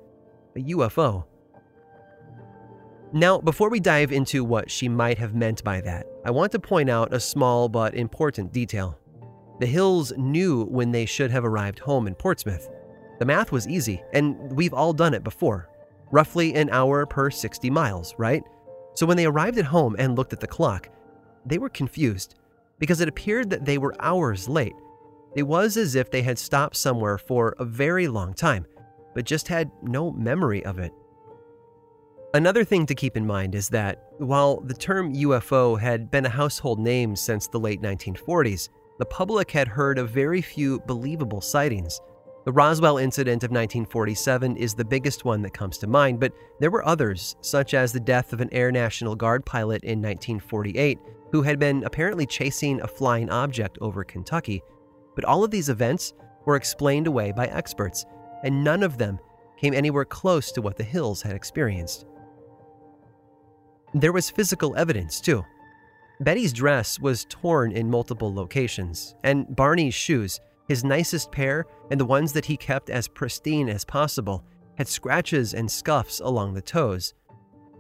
a 0.55 0.61
UFO. 0.61 1.25
Now, 3.13 3.39
before 3.39 3.71
we 3.71 3.81
dive 3.81 4.13
into 4.13 4.45
what 4.45 4.71
she 4.71 4.89
might 4.89 5.19
have 5.19 5.35
meant 5.35 5.63
by 5.65 5.81
that, 5.81 6.07
I 6.25 6.31
want 6.31 6.53
to 6.53 6.59
point 6.59 6.91
out 6.91 7.15
a 7.15 7.21
small 7.21 7.69
but 7.69 7.95
important 7.95 8.53
detail. 8.53 8.99
The 9.59 9.67
Hills 9.67 10.13
knew 10.17 10.65
when 10.65 10.93
they 10.93 11.07
should 11.07 11.31
have 11.31 11.45
arrived 11.45 11.79
home 11.79 12.07
in 12.07 12.15
Portsmouth. 12.15 12.69
The 13.19 13.25
math 13.25 13.53
was 13.53 13.67
easy, 13.67 14.03
and 14.13 14.53
we've 14.53 14.75
all 14.75 14.93
done 14.93 15.15
it 15.15 15.25
before. 15.25 15.69
Roughly 16.11 16.55
an 16.55 16.69
hour 16.71 17.07
per 17.07 17.31
60 17.31 17.71
miles, 17.71 18.15
right? 18.19 18.43
So 18.95 19.07
when 19.07 19.17
they 19.17 19.27
arrived 19.27 19.59
at 19.59 19.65
home 19.65 19.97
and 19.99 20.17
looked 20.17 20.33
at 20.33 20.41
the 20.41 20.47
clock, 20.47 20.89
they 21.45 21.59
were 21.59 21.69
confused 21.69 22.35
because 22.79 23.01
it 23.01 23.09
appeared 23.09 23.51
that 23.51 23.65
they 23.65 23.79
were 23.79 23.95
hours 24.01 24.49
late. 24.49 24.75
It 25.35 25.45
was 25.45 25.77
as 25.77 25.95
if 25.95 26.11
they 26.11 26.23
had 26.23 26.39
stopped 26.39 26.77
somewhere 26.77 27.19
for 27.19 27.55
a 27.59 27.65
very 27.65 28.09
long 28.09 28.35
time, 28.35 28.67
but 29.17 29.25
just 29.25 29.49
had 29.49 29.73
no 29.83 30.13
memory 30.13 30.63
of 30.65 30.79
it. 30.79 30.93
Another 32.35 32.65
thing 32.65 32.85
to 32.85 32.95
keep 32.95 33.17
in 33.17 33.27
mind 33.27 33.55
is 33.55 33.71
that 33.71 34.11
while 34.19 34.61
the 34.61 34.75
term 34.75 35.15
UFO 35.15 35.81
had 35.81 36.11
been 36.11 36.27
a 36.27 36.29
household 36.29 36.79
name 36.79 37.17
since 37.17 37.49
the 37.49 37.59
late 37.59 37.81
1940s, 37.81 38.69
the 38.99 39.07
public 39.07 39.51
had 39.51 39.69
heard 39.69 39.99
of 39.99 40.11
very 40.11 40.43
few 40.43 40.81
believable 40.81 41.41
sightings. 41.41 41.99
The 42.45 42.53
Roswell 42.53 42.99
incident 42.99 43.43
of 43.43 43.51
1947 43.51 44.59
is 44.59 44.75
the 44.75 44.85
biggest 44.85 45.25
one 45.25 45.41
that 45.43 45.55
comes 45.55 45.79
to 45.79 45.87
mind, 45.87 46.21
but 46.21 46.35
there 46.61 46.71
were 46.71 46.87
others, 46.87 47.37
such 47.41 47.73
as 47.73 47.93
the 47.93 48.01
death 48.01 48.35
of 48.35 48.43
an 48.43 48.53
Air 48.53 48.71
National 48.71 49.17
Guard 49.17 49.47
pilot 49.47 49.83
in 49.83 50.03
1948 50.03 50.99
who 51.33 51.43
had 51.43 51.59
been 51.59 51.85
apparently 51.85 52.27
chasing 52.27 52.81
a 52.83 52.87
flying 52.87 53.31
object 53.31 53.79
over 53.81 54.05
Kentucky. 54.05 54.63
But 55.15 55.25
all 55.25 55.43
of 55.43 55.51
these 55.51 55.71
events 55.71 56.13
were 56.45 56.57
explained 56.57 57.07
away 57.07 57.33
by 57.33 57.47
experts, 57.47 58.05
and 58.47 58.63
none 58.63 58.85
of 58.85 58.97
them 58.97 59.19
came 59.57 59.75
anywhere 59.75 60.05
close 60.05 60.53
to 60.53 60.63
what 60.63 60.77
the 60.77 60.85
Hills 60.85 61.21
had 61.21 61.35
experienced. 61.35 62.07
There 63.93 64.13
was 64.13 64.31
physical 64.31 64.77
evidence, 64.77 65.21
too. 65.21 65.45
Betty's 66.21 66.53
dress 66.53 67.01
was 67.01 67.27
torn 67.29 67.73
in 67.73 67.91
multiple 67.91 68.33
locations, 68.33 69.17
and 69.25 69.55
Barney's 69.55 69.95
shoes, 69.95 70.41
his 70.69 70.85
nicest 70.85 71.33
pair 71.33 71.67
and 71.91 71.99
the 71.99 72.05
ones 72.05 72.33
that 72.33 72.45
he 72.45 72.57
kept 72.57 72.89
as 72.89 73.09
pristine 73.09 73.69
as 73.69 73.85
possible, 73.85 74.45
had 74.77 74.87
scratches 74.87 75.53
and 75.53 75.71
scuffs 75.71 76.21
along 76.21 76.55
the 76.55 76.63
toes. 76.63 77.15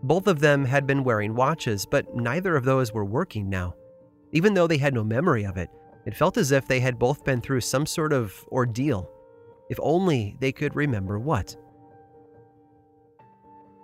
Both 0.03 0.27
of 0.27 0.41
them 0.41 0.65
had 0.65 0.87
been 0.87 1.05
wearing 1.05 1.35
watches, 1.35 1.87
but 1.87 2.15
neither 2.15 2.57
of 2.57 2.65
those 2.65 2.93
were 2.93 3.05
working 3.05 3.49
now. 3.49 3.75
Even 4.33 4.55
though 4.55 4.67
they 4.67 4.79
had 4.79 4.95
no 4.95 5.05
memory 5.05 5.45
of 5.45 5.57
it, 5.57 5.71
it 6.07 6.17
felt 6.17 6.37
as 6.37 6.51
if 6.51 6.67
they 6.67 6.81
had 6.81 6.99
both 6.99 7.25
been 7.25 7.41
through 7.41 7.61
some 7.61 7.87
sort 7.87 8.13
of 8.13 8.45
ordeal. 8.51 9.11
If 9.69 9.79
only 9.83 10.37
they 10.41 10.53
could 10.53 10.77
remember 10.77 11.19
what. 11.19 11.57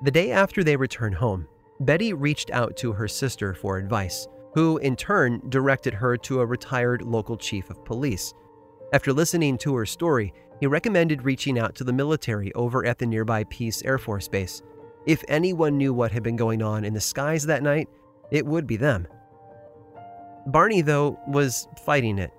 The 0.02 0.10
day 0.10 0.32
after 0.32 0.64
they 0.64 0.76
returned 0.76 1.14
home, 1.16 1.46
Betty 1.80 2.12
reached 2.12 2.50
out 2.50 2.76
to 2.78 2.92
her 2.92 3.08
sister 3.08 3.54
for 3.54 3.78
advice 3.78 4.26
who 4.54 4.78
in 4.78 4.96
turn 4.96 5.42
directed 5.48 5.94
her 5.94 6.16
to 6.16 6.40
a 6.40 6.46
retired 6.46 7.02
local 7.02 7.36
chief 7.36 7.70
of 7.70 7.84
police. 7.84 8.32
After 8.92 9.12
listening 9.12 9.56
to 9.58 9.74
her 9.74 9.86
story, 9.86 10.32
he 10.60 10.66
recommended 10.66 11.24
reaching 11.24 11.58
out 11.58 11.74
to 11.76 11.84
the 11.84 11.92
military 11.92 12.52
over 12.54 12.84
at 12.84 12.98
the 12.98 13.06
nearby 13.06 13.44
Pease 13.44 13.82
Air 13.82 13.98
Force 13.98 14.28
Base. 14.28 14.62
If 15.06 15.24
anyone 15.28 15.78
knew 15.78 15.94
what 15.94 16.12
had 16.12 16.22
been 16.22 16.36
going 16.36 16.62
on 16.62 16.84
in 16.84 16.94
the 16.94 17.00
skies 17.00 17.46
that 17.46 17.62
night, 17.62 17.88
it 18.30 18.46
would 18.46 18.66
be 18.66 18.76
them. 18.76 19.08
Barney, 20.46 20.82
though, 20.82 21.18
was 21.26 21.66
fighting 21.84 22.18
it. 22.18 22.30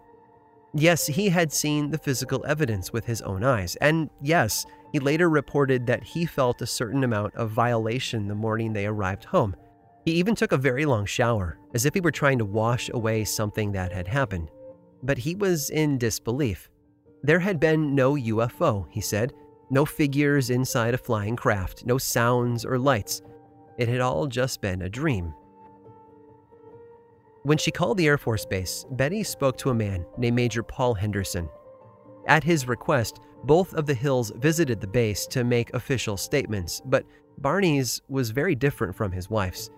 Yes, 0.76 1.06
he 1.06 1.30
had 1.30 1.54
seen 1.54 1.92
the 1.92 2.00
physical 2.00 2.44
evidence 2.48 2.92
with 2.92 3.06
his 3.06 3.22
own 3.22 3.44
eyes, 3.44 3.76
and 3.76 4.10
yes, 4.22 4.66
he 4.92 5.00
later 5.00 5.30
reported 5.30 5.86
that 5.86 6.04
he 6.04 6.26
felt 6.26 6.62
a 6.62 6.68
certain 6.68 7.04
amount 7.04 7.36
of 7.36 7.52
violation 7.52 8.28
the 8.28 8.36
morning 8.36 8.74
they 8.74 8.88
arrived 8.88 9.26
home. 9.26 9.56
He 10.06 10.14
even 10.14 10.36
took 10.36 10.52
a 10.52 10.58
very 10.58 10.86
long 10.86 11.06
shower, 11.06 11.58
as 11.74 11.86
if 11.86 11.94
he 11.94 12.02
were 12.02 12.12
trying 12.12 12.40
to 12.40 12.46
wash 12.46 12.90
away 12.90 13.24
something 13.24 13.72
that 13.72 13.92
had 13.92 14.08
happened. 14.08 14.50
But 15.04 15.20
he 15.20 15.36
was 15.36 15.70
in 15.70 15.98
disbelief. 15.98 16.70
There 17.22 17.40
had 17.40 17.60
been 17.60 17.94
no 17.94 18.16
UFO, 18.16 18.88
he 18.90 19.02
said, 19.02 19.32
no 19.70 19.86
figures 19.86 20.50
inside 20.50 20.94
a 20.94 20.98
flying 20.98 21.36
craft, 21.36 21.86
no 21.86 21.98
sounds 21.98 22.66
or 22.66 22.78
lights. 22.78 23.22
It 23.78 23.88
had 23.88 24.02
all 24.02 24.28
just 24.28 24.62
been 24.62 24.82
a 24.82 24.90
dream. 24.90 25.34
When 27.44 27.58
she 27.58 27.72
called 27.72 27.98
the 27.98 28.08
Air 28.08 28.18
Force 28.18 28.46
Base, 28.46 28.86
Betty 28.92 29.22
spoke 29.22 29.58
to 29.58 29.70
a 29.70 29.76
man 29.76 30.06
named 30.18 30.36
Major 30.38 30.64
Paul 30.64 30.94
Henderson. 30.94 31.50
At 32.26 32.42
his 32.42 32.70
request, 32.70 33.20
both 33.44 33.74
of 33.74 33.86
the 33.86 33.94
Hills 33.94 34.32
visited 34.38 34.80
the 34.80 34.88
base 34.88 35.28
to 35.28 35.44
make 35.44 35.74
official 35.74 36.16
statements, 36.16 36.82
but 36.86 37.06
Barney's 37.40 38.02
was 38.08 38.30
very 38.30 38.56
different 38.56 38.96
from 38.96 39.12
his 39.12 39.30
wife's. 39.30 39.70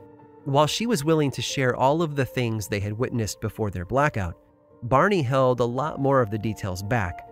While 0.43 0.67
she 0.67 0.85
was 0.85 1.03
willing 1.03 1.31
to 1.31 1.41
share 1.41 1.75
all 1.75 2.03
of 2.03 2.15
the 2.15 2.25
things 2.25 2.67
they 2.67 2.79
had 2.79 2.93
witnessed 2.93 3.41
before 3.41 3.71
their 3.71 3.85
blackout, 3.85 4.37
Barney 4.83 5.23
held 5.23 5.59
a 5.59 5.65
lot 5.65 5.99
more 5.99 6.21
of 6.21 6.29
the 6.29 6.37
details 6.37 6.83
back. 6.83 7.27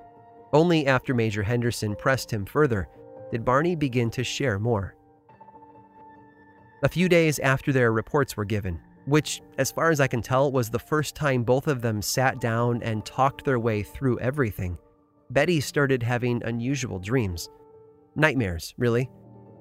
Only 0.52 0.88
after 0.88 1.14
Major 1.14 1.44
Henderson 1.44 1.96
pressed 1.96 2.34
him 2.34 2.46
further 2.46 2.90
did 3.30 3.46
Barney 3.46 3.76
begin 3.76 4.10
to 4.12 4.24
share 4.24 4.58
more. 4.58 4.96
A 6.82 6.90
few 6.90 7.08
days 7.08 7.38
after 7.38 7.72
their 7.72 7.92
reports 7.92 8.36
were 8.36 8.46
given, 8.46 8.80
which, 9.06 9.42
as 9.58 9.72
far 9.72 9.90
as 9.92 10.00
I 10.00 10.08
can 10.08 10.22
tell, 10.22 10.52
was 10.52 10.70
the 10.70 10.80
first 10.80 11.16
time 11.16 11.44
both 11.44 11.68
of 11.68 11.82
them 11.82 12.02
sat 12.02 12.40
down 12.40 12.82
and 12.84 13.06
talked 13.06 13.44
their 13.44 13.60
way 13.60 13.84
through 13.84 14.20
everything, 14.20 14.78
Betty 15.30 15.60
started 15.60 16.04
having 16.04 16.44
unusual 16.44 17.00
dreams. 17.00 17.50
Nightmares, 18.16 18.74
really. 18.78 19.10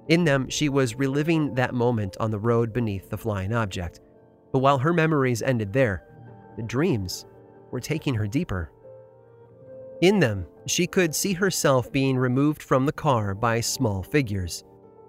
In 0.09 0.25
them, 0.25 0.49
she 0.51 0.69
was 0.69 0.97
reliving 0.97 1.55
that 1.55 1.75
moment 1.75 2.17
on 2.21 2.31
the 2.31 2.39
road 2.39 2.73
beneath 2.73 3.09
the 3.09 3.17
flying 3.17 3.55
object. 3.55 4.01
But 4.53 4.59
while 4.59 4.79
her 4.79 4.93
memories 4.93 5.41
ended 5.41 5.73
there, 5.73 6.05
the 6.57 6.63
dreams 6.63 7.25
were 7.71 7.81
taking 7.81 8.15
her 8.15 8.27
deeper. 8.27 8.71
In 10.03 10.19
them, 10.19 10.47
she 10.67 10.87
could 10.87 11.15
see 11.15 11.33
herself 11.33 11.91
being 11.91 12.19
removed 12.19 12.63
from 12.63 12.85
the 12.85 12.93
car 12.93 13.35
by 13.35 13.61
small 13.61 14.03
figures. 14.03 14.65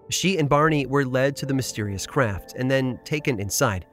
She 0.10 0.38
and 0.38 0.48
Barney 0.48 0.86
were 0.86 1.06
led 1.06 1.36
to 1.38 1.46
the 1.46 1.54
mysterious 1.54 2.06
craft 2.06 2.54
and 2.56 2.70
then 2.70 3.00
taken 3.04 3.40
inside, 3.40 3.86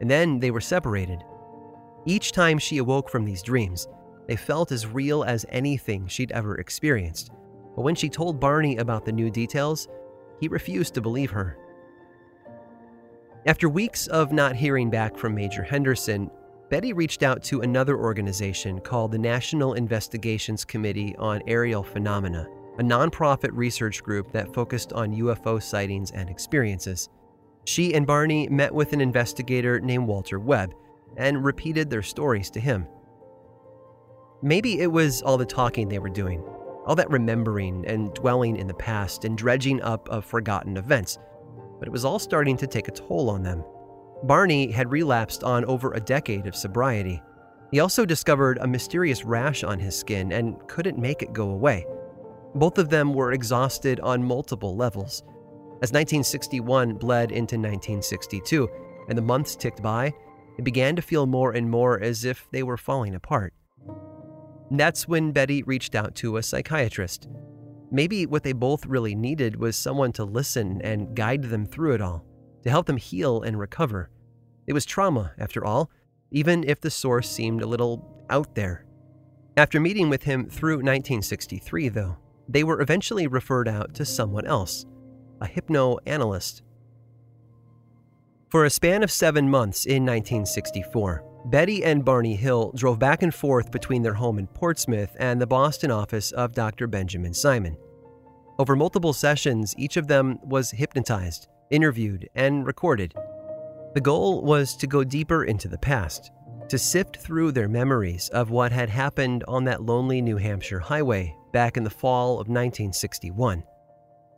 and 0.00 0.10
then 0.10 0.38
they 0.38 0.50
were 0.50 0.60
separated. 0.60 1.24
Each 2.06 2.32
time 2.32 2.58
she 2.58 2.78
awoke 2.78 3.10
from 3.10 3.24
these 3.24 3.42
dreams, 3.42 3.88
they 4.26 4.36
felt 4.36 4.72
as 4.72 4.86
real 4.86 5.24
as 5.24 5.46
anything 5.48 6.06
she'd 6.06 6.32
ever 6.32 6.56
experienced. 6.56 7.30
But 7.74 7.82
when 7.82 7.94
she 7.94 8.08
told 8.08 8.40
Barney 8.40 8.76
about 8.76 9.04
the 9.04 9.12
new 9.12 9.30
details, 9.30 9.88
he 10.40 10.48
refused 10.48 10.94
to 10.94 11.00
believe 11.00 11.30
her. 11.30 11.58
After 13.46 13.68
weeks 13.68 14.06
of 14.08 14.32
not 14.32 14.56
hearing 14.56 14.90
back 14.90 15.16
from 15.16 15.34
Major 15.34 15.62
Henderson, 15.62 16.30
Betty 16.70 16.92
reached 16.92 17.22
out 17.22 17.42
to 17.44 17.62
another 17.62 17.96
organization 17.96 18.80
called 18.80 19.10
the 19.10 19.18
National 19.18 19.72
Investigations 19.72 20.64
Committee 20.64 21.16
on 21.16 21.40
Aerial 21.46 21.82
Phenomena, 21.82 22.46
a 22.78 22.82
nonprofit 22.82 23.50
research 23.52 24.02
group 24.02 24.30
that 24.32 24.52
focused 24.52 24.92
on 24.92 25.14
UFO 25.14 25.62
sightings 25.62 26.10
and 26.10 26.28
experiences. 26.28 27.08
She 27.68 27.92
and 27.92 28.06
Barney 28.06 28.48
met 28.48 28.72
with 28.72 28.94
an 28.94 29.02
investigator 29.02 29.78
named 29.78 30.06
Walter 30.06 30.38
Webb 30.38 30.72
and 31.18 31.44
repeated 31.44 31.90
their 31.90 32.02
stories 32.02 32.48
to 32.52 32.60
him. 32.60 32.86
Maybe 34.40 34.80
it 34.80 34.90
was 34.90 35.20
all 35.20 35.36
the 35.36 35.44
talking 35.44 35.86
they 35.86 35.98
were 35.98 36.08
doing, 36.08 36.42
all 36.86 36.94
that 36.94 37.10
remembering 37.10 37.84
and 37.86 38.14
dwelling 38.14 38.56
in 38.56 38.68
the 38.68 38.72
past 38.72 39.26
and 39.26 39.36
dredging 39.36 39.82
up 39.82 40.08
of 40.08 40.24
forgotten 40.24 40.78
events. 40.78 41.18
But 41.78 41.86
it 41.86 41.92
was 41.92 42.06
all 42.06 42.18
starting 42.18 42.56
to 42.56 42.66
take 42.66 42.88
a 42.88 42.92
toll 42.92 43.28
on 43.28 43.42
them. 43.42 43.62
Barney 44.22 44.70
had 44.72 44.90
relapsed 44.90 45.44
on 45.44 45.66
over 45.66 45.92
a 45.92 46.00
decade 46.00 46.46
of 46.46 46.56
sobriety. 46.56 47.22
He 47.70 47.80
also 47.80 48.06
discovered 48.06 48.56
a 48.62 48.66
mysterious 48.66 49.26
rash 49.26 49.62
on 49.62 49.78
his 49.78 49.94
skin 49.94 50.32
and 50.32 50.56
couldn't 50.68 50.96
make 50.96 51.20
it 51.20 51.34
go 51.34 51.50
away. 51.50 51.84
Both 52.54 52.78
of 52.78 52.88
them 52.88 53.12
were 53.12 53.32
exhausted 53.32 54.00
on 54.00 54.24
multiple 54.24 54.74
levels. 54.74 55.22
As 55.80 55.92
1961 55.92 56.94
bled 56.94 57.30
into 57.30 57.56
1962 57.56 58.68
and 59.08 59.16
the 59.16 59.22
months 59.22 59.54
ticked 59.54 59.80
by, 59.80 60.12
it 60.58 60.64
began 60.64 60.96
to 60.96 61.02
feel 61.02 61.26
more 61.26 61.52
and 61.52 61.70
more 61.70 62.02
as 62.02 62.24
if 62.24 62.48
they 62.50 62.64
were 62.64 62.76
falling 62.76 63.14
apart. 63.14 63.54
That's 64.72 65.06
when 65.06 65.30
Betty 65.30 65.62
reached 65.62 65.94
out 65.94 66.16
to 66.16 66.36
a 66.36 66.42
psychiatrist. 66.42 67.28
Maybe 67.92 68.26
what 68.26 68.42
they 68.42 68.52
both 68.52 68.86
really 68.86 69.14
needed 69.14 69.56
was 69.56 69.76
someone 69.76 70.12
to 70.14 70.24
listen 70.24 70.82
and 70.82 71.14
guide 71.14 71.44
them 71.44 71.64
through 71.64 71.94
it 71.94 72.00
all, 72.02 72.24
to 72.64 72.70
help 72.70 72.86
them 72.86 72.96
heal 72.96 73.42
and 73.42 73.58
recover. 73.58 74.10
It 74.66 74.72
was 74.72 74.84
trauma, 74.84 75.32
after 75.38 75.64
all, 75.64 75.90
even 76.32 76.64
if 76.64 76.80
the 76.80 76.90
source 76.90 77.30
seemed 77.30 77.62
a 77.62 77.66
little 77.66 78.26
out 78.28 78.54
there. 78.56 78.84
After 79.56 79.80
meeting 79.80 80.10
with 80.10 80.24
him 80.24 80.50
through 80.50 80.78
1963, 80.78 81.88
though, 81.88 82.18
they 82.48 82.64
were 82.64 82.80
eventually 82.80 83.26
referred 83.26 83.68
out 83.68 83.94
to 83.94 84.04
someone 84.04 84.46
else, 84.46 84.84
a 85.40 85.46
hypnoanalyst. 85.46 86.62
For 88.48 88.64
a 88.64 88.70
span 88.70 89.02
of 89.02 89.10
seven 89.10 89.50
months 89.50 89.84
in 89.84 90.06
1964, 90.06 91.24
Betty 91.46 91.84
and 91.84 92.04
Barney 92.04 92.34
Hill 92.34 92.72
drove 92.74 92.98
back 92.98 93.22
and 93.22 93.34
forth 93.34 93.70
between 93.70 94.02
their 94.02 94.14
home 94.14 94.38
in 94.38 94.46
Portsmouth 94.46 95.14
and 95.18 95.40
the 95.40 95.46
Boston 95.46 95.90
office 95.90 96.32
of 96.32 96.54
Dr. 96.54 96.86
Benjamin 96.86 97.34
Simon. 97.34 97.76
Over 98.58 98.74
multiple 98.74 99.12
sessions, 99.12 99.74
each 99.78 99.96
of 99.96 100.08
them 100.08 100.38
was 100.42 100.70
hypnotized, 100.70 101.48
interviewed, 101.70 102.28
and 102.34 102.66
recorded. 102.66 103.14
The 103.94 104.00
goal 104.00 104.42
was 104.42 104.76
to 104.76 104.86
go 104.86 105.04
deeper 105.04 105.44
into 105.44 105.68
the 105.68 105.78
past, 105.78 106.32
to 106.68 106.78
sift 106.78 107.16
through 107.16 107.52
their 107.52 107.68
memories 107.68 108.28
of 108.30 108.50
what 108.50 108.72
had 108.72 108.90
happened 108.90 109.44
on 109.46 109.64
that 109.64 109.82
lonely 109.82 110.20
New 110.20 110.36
Hampshire 110.36 110.80
highway 110.80 111.34
back 111.52 111.76
in 111.76 111.84
the 111.84 111.90
fall 111.90 112.32
of 112.32 112.48
1961, 112.48 113.62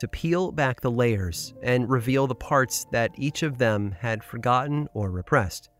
to 0.01 0.09
peel 0.09 0.51
back 0.51 0.81
the 0.81 0.91
layers 0.91 1.55
and 1.63 1.89
reveal 1.89 2.27
the 2.27 2.35
parts 2.35 2.87
that 2.91 3.13
each 3.17 3.43
of 3.43 3.59
them 3.59 3.93
had 3.93 4.25
forgotten 4.25 4.89
or 4.95 5.11
repressed. 5.11 5.71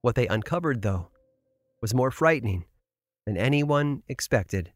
What 0.00 0.14
they 0.14 0.26
uncovered, 0.26 0.82
though, 0.82 1.10
was 1.82 1.94
more 1.94 2.10
frightening 2.10 2.64
than 3.26 3.36
anyone 3.36 4.02
expected. 4.08 4.72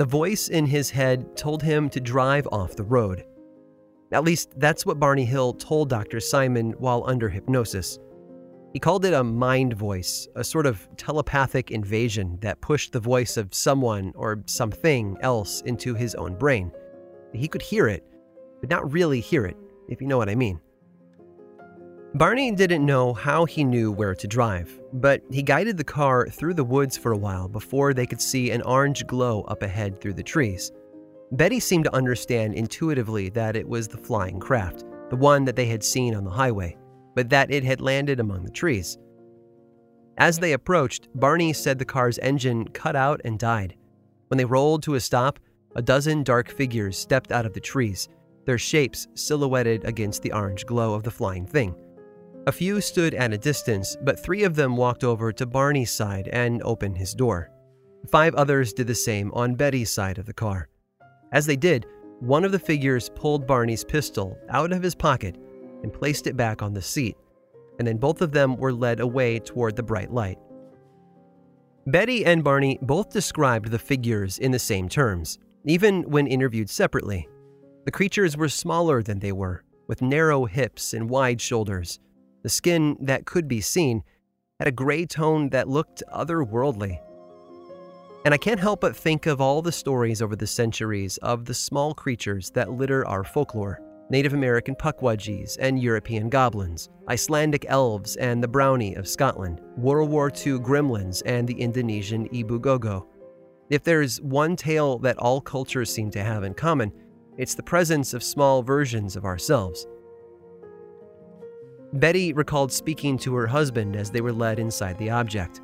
The 0.00 0.06
voice 0.06 0.48
in 0.48 0.64
his 0.64 0.88
head 0.88 1.36
told 1.36 1.62
him 1.62 1.90
to 1.90 2.00
drive 2.00 2.48
off 2.50 2.74
the 2.74 2.82
road. 2.82 3.22
At 4.12 4.24
least 4.24 4.58
that's 4.58 4.86
what 4.86 4.98
Barney 4.98 5.26
Hill 5.26 5.52
told 5.52 5.90
Dr. 5.90 6.20
Simon 6.20 6.70
while 6.78 7.04
under 7.06 7.28
hypnosis. 7.28 7.98
He 8.72 8.78
called 8.78 9.04
it 9.04 9.12
a 9.12 9.22
mind 9.22 9.74
voice, 9.74 10.26
a 10.36 10.42
sort 10.42 10.64
of 10.64 10.88
telepathic 10.96 11.70
invasion 11.70 12.38
that 12.40 12.62
pushed 12.62 12.92
the 12.92 12.98
voice 12.98 13.36
of 13.36 13.52
someone 13.52 14.14
or 14.14 14.42
something 14.46 15.18
else 15.20 15.60
into 15.66 15.94
his 15.94 16.14
own 16.14 16.34
brain. 16.34 16.72
He 17.34 17.46
could 17.46 17.60
hear 17.60 17.86
it, 17.86 18.02
but 18.62 18.70
not 18.70 18.90
really 18.90 19.20
hear 19.20 19.44
it, 19.44 19.58
if 19.90 20.00
you 20.00 20.06
know 20.06 20.16
what 20.16 20.30
I 20.30 20.34
mean. 20.34 20.62
Barney 22.14 22.50
didn't 22.50 22.84
know 22.84 23.14
how 23.14 23.44
he 23.44 23.62
knew 23.62 23.92
where 23.92 24.16
to 24.16 24.26
drive, 24.26 24.80
but 24.94 25.22
he 25.30 25.44
guided 25.44 25.76
the 25.76 25.84
car 25.84 26.26
through 26.26 26.54
the 26.54 26.64
woods 26.64 26.96
for 26.96 27.12
a 27.12 27.16
while 27.16 27.46
before 27.46 27.94
they 27.94 28.04
could 28.04 28.20
see 28.20 28.50
an 28.50 28.62
orange 28.62 29.06
glow 29.06 29.42
up 29.42 29.62
ahead 29.62 30.00
through 30.00 30.14
the 30.14 30.22
trees. 30.22 30.72
Betty 31.30 31.60
seemed 31.60 31.84
to 31.84 31.94
understand 31.94 32.54
intuitively 32.54 33.28
that 33.30 33.54
it 33.54 33.68
was 33.68 33.86
the 33.86 33.96
flying 33.96 34.40
craft, 34.40 34.84
the 35.08 35.16
one 35.16 35.44
that 35.44 35.54
they 35.54 35.66
had 35.66 35.84
seen 35.84 36.16
on 36.16 36.24
the 36.24 36.30
highway, 36.30 36.76
but 37.14 37.30
that 37.30 37.52
it 37.52 37.62
had 37.62 37.80
landed 37.80 38.18
among 38.18 38.42
the 38.42 38.50
trees. 38.50 38.98
As 40.18 40.36
they 40.40 40.52
approached, 40.52 41.08
Barney 41.14 41.52
said 41.52 41.78
the 41.78 41.84
car's 41.84 42.18
engine 42.18 42.66
cut 42.68 42.96
out 42.96 43.20
and 43.24 43.38
died. 43.38 43.76
When 44.26 44.38
they 44.38 44.44
rolled 44.44 44.82
to 44.82 44.96
a 44.96 45.00
stop, 45.00 45.38
a 45.76 45.82
dozen 45.82 46.24
dark 46.24 46.50
figures 46.50 46.98
stepped 46.98 47.30
out 47.30 47.46
of 47.46 47.54
the 47.54 47.60
trees, 47.60 48.08
their 48.46 48.58
shapes 48.58 49.06
silhouetted 49.14 49.84
against 49.84 50.22
the 50.22 50.32
orange 50.32 50.66
glow 50.66 50.94
of 50.94 51.04
the 51.04 51.10
flying 51.12 51.46
thing. 51.46 51.76
A 52.46 52.52
few 52.52 52.80
stood 52.80 53.12
at 53.14 53.34
a 53.34 53.38
distance, 53.38 53.96
but 54.02 54.18
three 54.18 54.44
of 54.44 54.56
them 54.56 54.74
walked 54.74 55.04
over 55.04 55.30
to 55.30 55.44
Barney's 55.44 55.90
side 55.90 56.28
and 56.32 56.62
opened 56.62 56.96
his 56.96 57.14
door. 57.14 57.50
Five 58.10 58.34
others 58.34 58.72
did 58.72 58.86
the 58.86 58.94
same 58.94 59.30
on 59.34 59.54
Betty's 59.54 59.90
side 59.90 60.16
of 60.16 60.24
the 60.24 60.32
car. 60.32 60.68
As 61.32 61.44
they 61.44 61.56
did, 61.56 61.84
one 62.20 62.44
of 62.44 62.52
the 62.52 62.58
figures 62.58 63.10
pulled 63.14 63.46
Barney's 63.46 63.84
pistol 63.84 64.38
out 64.48 64.72
of 64.72 64.82
his 64.82 64.94
pocket 64.94 65.36
and 65.82 65.92
placed 65.92 66.26
it 66.26 66.36
back 66.36 66.62
on 66.62 66.72
the 66.72 66.80
seat, 66.80 67.16
and 67.78 67.86
then 67.86 67.98
both 67.98 68.22
of 68.22 68.32
them 68.32 68.56
were 68.56 68.72
led 68.72 69.00
away 69.00 69.38
toward 69.38 69.76
the 69.76 69.82
bright 69.82 70.10
light. 70.10 70.38
Betty 71.86 72.24
and 72.24 72.42
Barney 72.42 72.78
both 72.80 73.10
described 73.10 73.70
the 73.70 73.78
figures 73.78 74.38
in 74.38 74.50
the 74.50 74.58
same 74.58 74.88
terms, 74.88 75.38
even 75.66 76.02
when 76.04 76.26
interviewed 76.26 76.70
separately. 76.70 77.28
The 77.84 77.90
creatures 77.90 78.36
were 78.36 78.48
smaller 78.48 79.02
than 79.02 79.18
they 79.18 79.32
were, 79.32 79.62
with 79.88 80.00
narrow 80.00 80.46
hips 80.46 80.94
and 80.94 81.10
wide 81.10 81.40
shoulders. 81.40 82.00
The 82.42 82.48
skin 82.48 82.96
that 83.00 83.26
could 83.26 83.48
be 83.48 83.60
seen 83.60 84.02
had 84.58 84.68
a 84.68 84.72
gray 84.72 85.06
tone 85.06 85.50
that 85.50 85.68
looked 85.68 86.02
otherworldly. 86.12 87.00
And 88.24 88.34
I 88.34 88.36
can't 88.36 88.60
help 88.60 88.80
but 88.82 88.96
think 88.96 89.26
of 89.26 89.40
all 89.40 89.62
the 89.62 89.72
stories 89.72 90.20
over 90.20 90.36
the 90.36 90.46
centuries 90.46 91.16
of 91.18 91.46
the 91.46 91.54
small 91.54 91.94
creatures 91.94 92.50
that 92.50 92.70
litter 92.70 93.06
our 93.06 93.24
folklore 93.24 93.80
Native 94.10 94.34
American 94.34 94.74
pukwudgies 94.74 95.56
and 95.60 95.80
European 95.80 96.28
goblins, 96.28 96.88
Icelandic 97.08 97.64
elves 97.68 98.16
and 98.16 98.42
the 98.42 98.48
brownie 98.48 98.96
of 98.96 99.06
Scotland, 99.06 99.60
World 99.76 100.10
War 100.10 100.28
II 100.28 100.58
gremlins 100.58 101.22
and 101.24 101.46
the 101.46 101.60
Indonesian 101.60 102.28
ebu 102.34 102.58
gogo. 102.58 103.06
If 103.70 103.84
there's 103.84 104.20
one 104.20 104.56
tale 104.56 104.98
that 104.98 105.16
all 105.18 105.40
cultures 105.40 105.94
seem 105.94 106.10
to 106.10 106.24
have 106.24 106.42
in 106.42 106.54
common, 106.54 106.92
it's 107.38 107.54
the 107.54 107.62
presence 107.62 108.12
of 108.12 108.24
small 108.24 108.64
versions 108.64 109.14
of 109.14 109.24
ourselves. 109.24 109.86
Betty 111.92 112.32
recalled 112.32 112.72
speaking 112.72 113.18
to 113.18 113.34
her 113.34 113.46
husband 113.46 113.96
as 113.96 114.10
they 114.10 114.20
were 114.20 114.32
led 114.32 114.58
inside 114.58 114.96
the 114.98 115.10
object. 115.10 115.60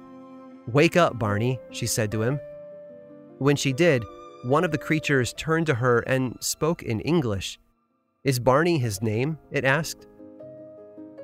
Wake 0.67 0.97
up, 0.97 1.19
Barney, 1.19 1.61
she 1.71 1.87
said 1.87 2.11
to 2.11 2.23
him. 2.23 2.41
When 3.39 3.55
she 3.55 3.73
did, 3.73 4.05
one 4.45 4.65
of 4.65 4.73
the 4.73 4.79
creatures 4.79 5.33
turned 5.35 5.67
to 5.67 5.75
her 5.75 6.01
and 6.01 6.37
spoke 6.41 6.83
in 6.83 7.01
English. 7.01 7.59
Is 8.25 8.41
Barney 8.41 8.79
his 8.79 9.01
name? 9.01 9.39
it 9.53 9.65
asked. 9.65 10.09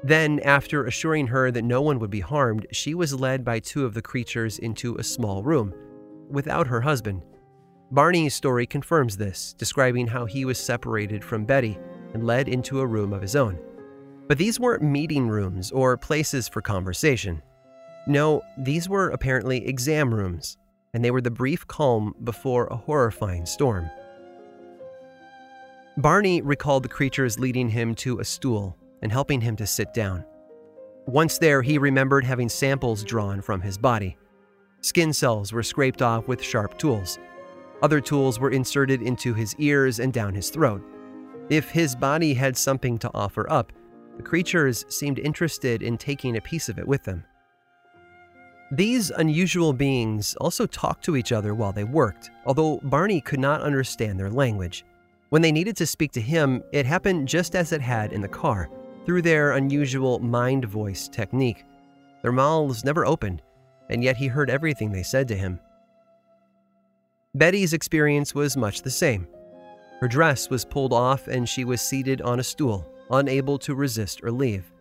Then, 0.04 0.40
after 0.40 0.86
assuring 0.86 1.28
her 1.28 1.50
that 1.50 1.64
no 1.64 1.82
one 1.82 1.98
would 1.98 2.10
be 2.10 2.20
harmed, 2.20 2.66
she 2.72 2.94
was 2.94 3.14
led 3.18 3.44
by 3.44 3.60
two 3.60 3.84
of 3.84 3.94
the 3.94 4.02
creatures 4.02 4.58
into 4.58 4.96
a 4.96 5.04
small 5.04 5.42
room, 5.42 5.74
without 6.28 6.66
her 6.66 6.80
husband. 6.80 7.22
Barney's 7.90 8.34
story 8.34 8.66
confirms 8.66 9.16
this, 9.16 9.52
describing 9.52 10.06
how 10.06 10.26
he 10.26 10.44
was 10.44 10.58
separated 10.58 11.24
from 11.24 11.44
Betty 11.44 11.78
and 12.14 12.24
led 12.24 12.48
into 12.48 12.80
a 12.80 12.86
room 12.86 13.12
of 13.12 13.22
his 13.22 13.36
own. 13.36 13.58
But 14.32 14.38
these 14.38 14.58
weren't 14.58 14.82
meeting 14.82 15.28
rooms 15.28 15.70
or 15.72 15.98
places 15.98 16.48
for 16.48 16.62
conversation. 16.62 17.42
No, 18.06 18.40
these 18.56 18.88
were 18.88 19.10
apparently 19.10 19.68
exam 19.68 20.14
rooms, 20.14 20.56
and 20.94 21.04
they 21.04 21.10
were 21.10 21.20
the 21.20 21.30
brief 21.30 21.66
calm 21.66 22.14
before 22.24 22.66
a 22.68 22.76
horrifying 22.76 23.44
storm. 23.44 23.90
Barney 25.98 26.40
recalled 26.40 26.82
the 26.82 26.88
creatures 26.88 27.38
leading 27.38 27.68
him 27.68 27.94
to 27.96 28.20
a 28.20 28.24
stool 28.24 28.74
and 29.02 29.12
helping 29.12 29.42
him 29.42 29.54
to 29.56 29.66
sit 29.66 29.92
down. 29.92 30.24
Once 31.06 31.36
there, 31.36 31.60
he 31.60 31.76
remembered 31.76 32.24
having 32.24 32.48
samples 32.48 33.04
drawn 33.04 33.42
from 33.42 33.60
his 33.60 33.76
body. 33.76 34.16
Skin 34.80 35.12
cells 35.12 35.52
were 35.52 35.62
scraped 35.62 36.00
off 36.00 36.26
with 36.26 36.42
sharp 36.42 36.78
tools. 36.78 37.18
Other 37.82 38.00
tools 38.00 38.40
were 38.40 38.50
inserted 38.50 39.02
into 39.02 39.34
his 39.34 39.54
ears 39.58 40.00
and 40.00 40.10
down 40.10 40.34
his 40.34 40.48
throat. 40.48 40.82
If 41.50 41.68
his 41.68 41.94
body 41.94 42.32
had 42.32 42.56
something 42.56 42.96
to 43.00 43.10
offer 43.12 43.46
up, 43.52 43.74
the 44.16 44.22
creatures 44.22 44.84
seemed 44.88 45.18
interested 45.18 45.82
in 45.82 45.98
taking 45.98 46.36
a 46.36 46.40
piece 46.40 46.68
of 46.68 46.78
it 46.78 46.86
with 46.86 47.04
them. 47.04 47.24
These 48.70 49.10
unusual 49.10 49.72
beings 49.72 50.34
also 50.36 50.66
talked 50.66 51.04
to 51.04 51.16
each 51.16 51.32
other 51.32 51.54
while 51.54 51.72
they 51.72 51.84
worked, 51.84 52.30
although 52.46 52.80
Barney 52.84 53.20
could 53.20 53.40
not 53.40 53.60
understand 53.60 54.18
their 54.18 54.30
language. 54.30 54.84
When 55.28 55.42
they 55.42 55.52
needed 55.52 55.76
to 55.76 55.86
speak 55.86 56.12
to 56.12 56.20
him, 56.20 56.62
it 56.72 56.86
happened 56.86 57.28
just 57.28 57.54
as 57.54 57.72
it 57.72 57.80
had 57.80 58.12
in 58.12 58.22
the 58.22 58.28
car, 58.28 58.70
through 59.04 59.22
their 59.22 59.52
unusual 59.52 60.18
mind 60.20 60.64
voice 60.64 61.08
technique. 61.08 61.64
Their 62.22 62.32
mouths 62.32 62.84
never 62.84 63.04
opened, 63.04 63.42
and 63.90 64.02
yet 64.02 64.16
he 64.16 64.26
heard 64.26 64.48
everything 64.48 64.90
they 64.90 65.02
said 65.02 65.28
to 65.28 65.36
him. 65.36 65.60
Betty's 67.34 67.72
experience 67.72 68.34
was 68.34 68.56
much 68.56 68.82
the 68.82 68.90
same. 68.90 69.26
Her 70.00 70.08
dress 70.08 70.50
was 70.50 70.64
pulled 70.64 70.92
off 70.92 71.28
and 71.28 71.48
she 71.48 71.64
was 71.64 71.80
seated 71.80 72.20
on 72.22 72.40
a 72.40 72.44
stool, 72.44 72.91
unable 73.12 73.58
to 73.58 73.74
resist 73.74 74.22
or 74.22 74.30
leave. 74.30 74.72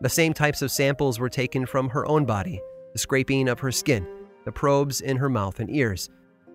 The 0.00 0.08
same 0.08 0.34
types 0.34 0.60
of 0.60 0.70
samples 0.70 1.18
were 1.18 1.28
taken 1.28 1.64
from 1.64 1.88
her 1.88 2.06
own 2.06 2.24
body 2.26 2.60
the 2.92 2.98
scraping 2.98 3.48
of 3.48 3.60
her 3.60 3.70
skin, 3.70 4.06
the 4.46 4.52
probes 4.52 5.02
in 5.02 5.18
her 5.18 5.28
mouth 5.28 5.60
and 5.60 5.70
ears. 5.70 6.08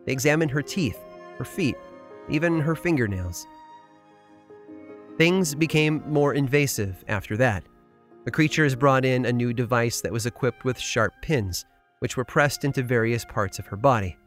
They 0.05 0.11
examined 0.11 0.49
her 0.49 0.63
teeth, 0.63 0.97
her 1.37 1.45
feet, 1.45 1.75
even 2.29 2.59
her 2.59 2.75
fingernails. 2.75 3.45
Things 5.17 5.53
became 5.53 6.03
more 6.07 6.33
invasive 6.33 7.03
after 7.07 7.37
that. 7.37 7.63
The 8.25 8.31
creatures 8.31 8.75
brought 8.75 9.05
in 9.05 9.25
a 9.25 9.31
new 9.31 9.53
device 9.53 10.01
that 10.01 10.11
was 10.11 10.25
equipped 10.25 10.65
with 10.65 10.79
sharp 10.79 11.13
pins, 11.21 11.65
which 11.99 12.17
were 12.17 12.25
pressed 12.25 12.65
into 12.65 12.81
various 12.81 13.23
parts 13.23 13.59
of 13.59 13.67
her 13.67 13.77
body. 13.77 14.17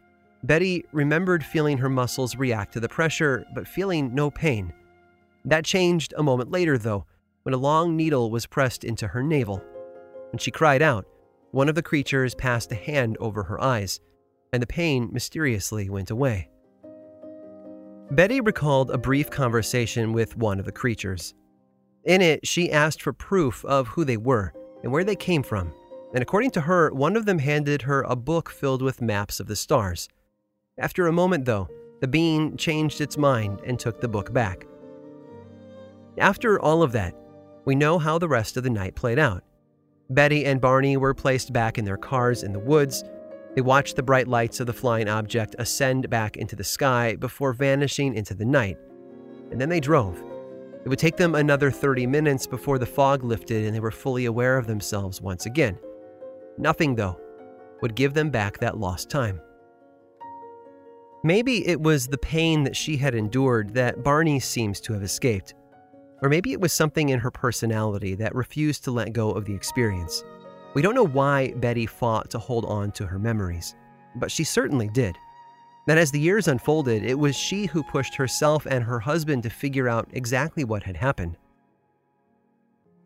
Betty 0.45 0.85
remembered 0.93 1.45
feeling 1.45 1.79
her 1.79 1.89
muscles 1.89 2.37
react 2.37 2.75
to 2.75 2.81
the 2.81 2.89
pressure, 2.89 3.45
but 3.55 3.67
feeling 3.67 4.15
no 4.15 4.31
pain. 4.31 4.73
That 5.45 5.65
changed 5.65 6.15
a 6.17 6.23
moment 6.23 6.51
later, 6.51 6.79
though, 6.79 7.07
when 7.43 7.55
a 7.55 7.59
long 7.59 7.97
needle 7.97 8.31
was 8.31 8.47
pressed 8.47 8.85
into 8.85 9.09
her 9.09 9.23
navel. 9.23 9.63
When 10.31 10.39
she 10.39 10.51
cried 10.51 10.83
out, 10.83 11.07
one 11.51 11.69
of 11.69 11.75
the 11.75 11.83
creatures 11.83 12.35
passed 12.35 12.73
a 12.73 12.77
hand 12.77 13.17
over 13.21 13.43
her 13.45 13.61
eyes, 13.61 14.01
and 14.53 14.63
the 14.63 14.67
pain 14.67 15.11
mysteriously 15.13 15.91
went 15.91 16.11
away. 16.11 16.49
Betty 18.11 18.41
recalled 18.41 18.91
a 18.91 18.99
brief 18.99 19.31
conversation 19.31 20.13
with 20.13 20.37
one 20.37 20.59
of 20.59 20.65
the 20.65 20.73
creatures. 20.73 21.35
In 22.05 22.21
it, 22.21 22.47
she 22.47 22.71
asked 22.73 23.03
for 23.03 23.13
proof 23.13 23.65
of 23.65 23.89
who 23.89 24.05
they 24.05 24.17
were 24.17 24.53
and 24.83 24.93
where 24.93 25.05
they 25.05 25.17
came 25.17 25.43
from, 25.43 25.73
and 26.13 26.23
according 26.23 26.51
to 26.53 26.63
her, 26.63 26.93
one 26.93 27.17
of 27.17 27.27
them 27.27 27.39
handed 27.39 27.83
her 27.83 28.03
a 28.03 28.17
book 28.17 28.51
filled 28.51 28.83
with 28.83 29.03
maps 29.03 29.41
of 29.41 29.47
the 29.47 29.57
stars. 29.57 30.09
After 30.79 31.07
a 31.07 31.13
moment, 31.13 31.45
though, 31.45 31.69
the 32.01 32.09
being 32.09 32.57
changed 32.57 33.01
its 33.01 33.17
mind 33.17 33.61
and 33.65 33.79
took 33.79 34.01
the 34.01 34.09
book 34.09 34.33
back. 34.33 34.67
After 36.19 36.61
all 36.61 36.83
of 36.83 36.93
that, 36.93 37.15
we 37.65 37.75
know 37.75 37.99
how 37.99 38.19
the 38.19 38.29
rest 38.29 38.57
of 38.57 38.63
the 38.63 38.71
night 38.71 38.95
played 38.95 39.19
out. 39.19 39.43
Betty 40.11 40.45
and 40.45 40.61
Barney 40.61 40.97
were 40.97 41.15
placed 41.15 41.53
back 41.53 41.79
in 41.79 41.85
their 41.85 41.97
cars 41.97 42.43
in 42.43 42.53
the 42.53 42.59
woods. 42.59 43.03
They 43.55 43.63
watched 43.63 43.97
the 43.97 44.03
bright 44.03 44.29
lights 44.29 44.61
of 44.61 44.67
the 44.67 44.73
flying 44.73 45.09
object 45.09 45.57
ascend 45.59 46.11
back 46.11 46.37
into 46.37 46.57
the 46.57 46.65
sky 46.65 47.17
before 47.17 47.53
vanishing 47.53 48.15
into 48.15 48.35
the 48.35 48.45
night. 48.45 48.77
And 49.51 49.61
then 49.61 49.69
they 49.69 49.81
drove. 49.81 50.23
It 50.85 50.89
would 50.89 50.99
take 50.99 51.17
them 51.17 51.35
another 51.35 51.71
30 51.71 52.07
minutes 52.07 52.47
before 52.47 52.79
the 52.79 52.87
fog 52.87 53.25
lifted 53.25 53.65
and 53.65 53.75
they 53.75 53.81
were 53.81 53.91
fully 53.91 54.27
aware 54.27 54.59
of 54.59 54.67
themselves 54.67 55.21
once 55.21 55.47
again. 55.47 55.79
Nothing, 56.59 56.95
though, 56.95 57.19
would 57.81 57.95
give 57.95 58.15
them 58.15 58.31
back 58.31 58.59
that 58.59 58.79
lost 58.79 59.09
time. 59.09 59.41
Maybe 61.25 61.67
it 61.67 61.81
was 61.81 62.07
the 62.07 62.19
pain 62.19 62.65
that 62.65 62.77
she 62.77 62.99
had 62.99 63.15
endured 63.15 63.73
that 63.75 64.03
Barney 64.03 64.39
seems 64.39 64.79
to 64.83 64.93
have 64.93 65.03
escaped. 65.03 65.55
Or 66.25 66.31
maybe 66.31 66.53
it 66.53 66.61
was 66.61 66.73
something 66.73 67.11
in 67.11 67.21
her 67.21 67.31
personality 67.31 68.15
that 68.15 68.35
refused 68.35 68.83
to 68.85 68.91
let 68.91 69.13
go 69.13 69.31
of 69.33 69.45
the 69.45 69.55
experience. 69.55 70.25
We 70.73 70.81
don't 70.81 70.95
know 70.95 71.07
why 71.07 71.53
Betty 71.53 71.85
fought 71.85 72.31
to 72.31 72.39
hold 72.39 72.65
on 72.65 72.93
to 72.93 73.07
her 73.07 73.19
memories, 73.19 73.75
but 74.17 74.33
she 74.33 74.43
certainly 74.43 74.89
did. 74.89 75.19
That 75.87 75.99
as 75.99 76.11
the 76.11 76.19
years 76.19 76.49
unfolded, 76.49 77.05
it 77.05 77.19
was 77.19 77.37
she 77.37 77.67
who 77.67 77.83
pushed 77.83 78.15
herself 78.15 78.67
and 78.67 78.83
her 78.83 79.01
husband 79.01 79.43
to 79.43 79.51
figure 79.51 79.87
out 79.87 80.09
exactly 80.15 80.65
what 80.65 80.83
had 80.83 80.97
happened. 80.97 81.37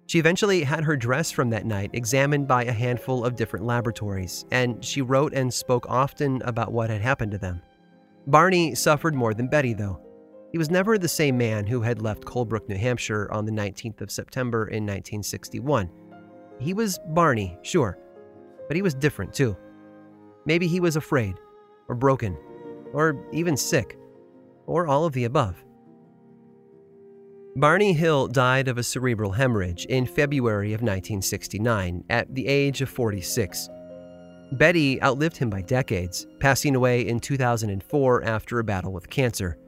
She 0.07 0.21
eventually 0.21 0.63
had 0.63 0.85
her 0.85 0.97
dress 0.97 1.33
from 1.33 1.51
that 1.51 1.67
night 1.67 1.91
examined 1.95 2.47
by 2.47 2.67
a 2.67 2.73
handful 2.73 3.25
of 3.25 3.35
different 3.35 3.67
laboratories, 3.67 4.45
and 4.53 4.83
she 4.85 5.03
wrote 5.03 5.35
and 5.35 5.53
spoke 5.53 5.87
often 5.89 6.41
about 6.43 6.71
what 6.71 6.89
had 6.89 7.01
happened 7.01 7.33
to 7.33 7.39
them. 7.39 7.63
Barney 8.29 8.77
suffered 8.77 9.17
more 9.17 9.35
than 9.35 9.49
Betty, 9.49 9.75
though. 9.75 10.01
He 10.53 10.59
was 10.59 10.71
never 10.71 10.97
the 10.97 11.09
same 11.09 11.37
man 11.37 11.67
who 11.67 11.83
had 11.83 12.01
left 12.01 12.25
Colebrook, 12.25 12.69
New 12.69 12.77
Hampshire 12.77 13.31
on 13.31 13.45
the 13.45 13.53
19th 13.53 14.01
of 14.01 14.11
September 14.11 14.69
in 14.69 14.85
1961. 14.85 15.91
He 16.59 16.73
was 16.73 16.99
Barney, 17.09 17.59
sure, 17.63 17.99
but 18.67 18.77
he 18.77 18.83
was 18.83 18.95
different 18.95 19.35
too. 19.35 19.57
Maybe 20.47 20.67
he 20.67 20.81
was 20.81 20.97
afraid, 20.97 21.35
or 21.89 21.95
broken, 21.95 22.37
or 22.93 23.23
even 23.33 23.57
sick, 23.57 23.99
or 24.67 24.87
all 24.87 25.05
of 25.05 25.13
the 25.13 25.25
above. 25.25 25.63
Barney 27.57 27.93
Hill 27.93 28.29
died 28.29 28.69
of 28.69 28.79
a 28.79 28.83
cerebral 28.83 29.33
hemorrhage 29.33 29.85
in 29.87 30.07
February 30.07 30.73
of 30.75 30.81
1969 30.81 32.05
at 32.09 32.33
the 32.35 32.47
age 32.47 32.81
of 32.81 32.89
46. 32.89 33.69
Betty 34.53 35.03
outlived 35.03 35.37
him 35.37 35.51
by 35.51 35.61
decades, 35.61 36.27
passing 36.41 36.75
away 36.75 37.07
in 37.07 37.21
2004 37.21 38.23
after 38.25 38.59
a 38.59 38.65
battle 38.65 38.93
with 38.93 39.11
cancer. 39.11 39.59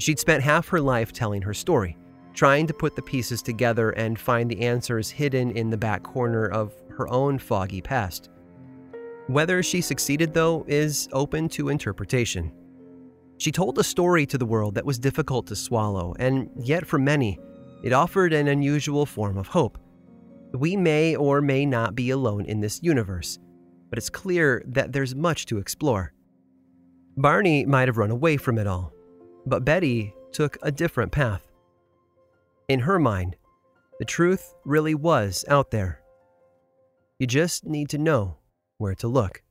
She'd 0.00 0.18
spent 0.18 0.42
half 0.42 0.66
her 0.68 0.80
life 0.80 1.12
telling 1.12 1.42
her 1.42 1.52
story, 1.52 1.98
trying 2.32 2.66
to 2.68 2.72
put 2.72 2.96
the 2.96 3.02
pieces 3.02 3.42
together 3.42 3.90
and 3.90 4.18
find 4.18 4.50
the 4.50 4.62
answers 4.62 5.10
hidden 5.10 5.50
in 5.50 5.68
the 5.68 5.76
back 5.76 6.02
corner 6.02 6.46
of 6.46 6.72
her 6.96 7.06
own 7.08 7.38
foggy 7.38 7.82
past. 7.82 8.30
Whether 9.26 9.62
she 9.62 9.82
succeeded, 9.82 10.32
though, 10.32 10.64
is 10.66 11.06
open 11.12 11.50
to 11.50 11.68
interpretation. 11.68 12.50
She 13.36 13.52
told 13.52 13.78
a 13.78 13.84
story 13.84 14.24
to 14.24 14.38
the 14.38 14.46
world 14.46 14.74
that 14.74 14.86
was 14.86 14.98
difficult 14.98 15.46
to 15.48 15.56
swallow, 15.56 16.14
and 16.18 16.48
yet 16.56 16.86
for 16.86 16.98
many, 16.98 17.38
it 17.82 17.92
offered 17.92 18.32
an 18.32 18.48
unusual 18.48 19.04
form 19.04 19.36
of 19.36 19.48
hope. 19.48 19.76
We 20.54 20.76
may 20.76 21.14
or 21.14 21.42
may 21.42 21.66
not 21.66 21.94
be 21.94 22.08
alone 22.08 22.46
in 22.46 22.60
this 22.60 22.82
universe, 22.82 23.38
but 23.90 23.98
it's 23.98 24.10
clear 24.10 24.62
that 24.66 24.92
there's 24.92 25.14
much 25.14 25.44
to 25.46 25.58
explore. 25.58 26.14
Barney 27.18 27.66
might 27.66 27.88
have 27.88 27.98
run 27.98 28.10
away 28.10 28.38
from 28.38 28.56
it 28.56 28.66
all, 28.66 28.94
but 29.46 29.64
Betty 29.64 30.14
took 30.32 30.58
a 30.62 30.70
different 30.70 31.12
path. 31.12 31.46
In 32.68 32.80
her 32.80 32.98
mind, 32.98 33.36
the 33.98 34.04
truth 34.04 34.54
really 34.64 34.94
was 34.94 35.44
out 35.48 35.70
there. 35.70 36.00
You 37.18 37.26
just 37.26 37.66
need 37.66 37.88
to 37.90 37.98
know 37.98 38.38
where 38.78 38.94
to 38.96 39.08
look. 39.08 39.42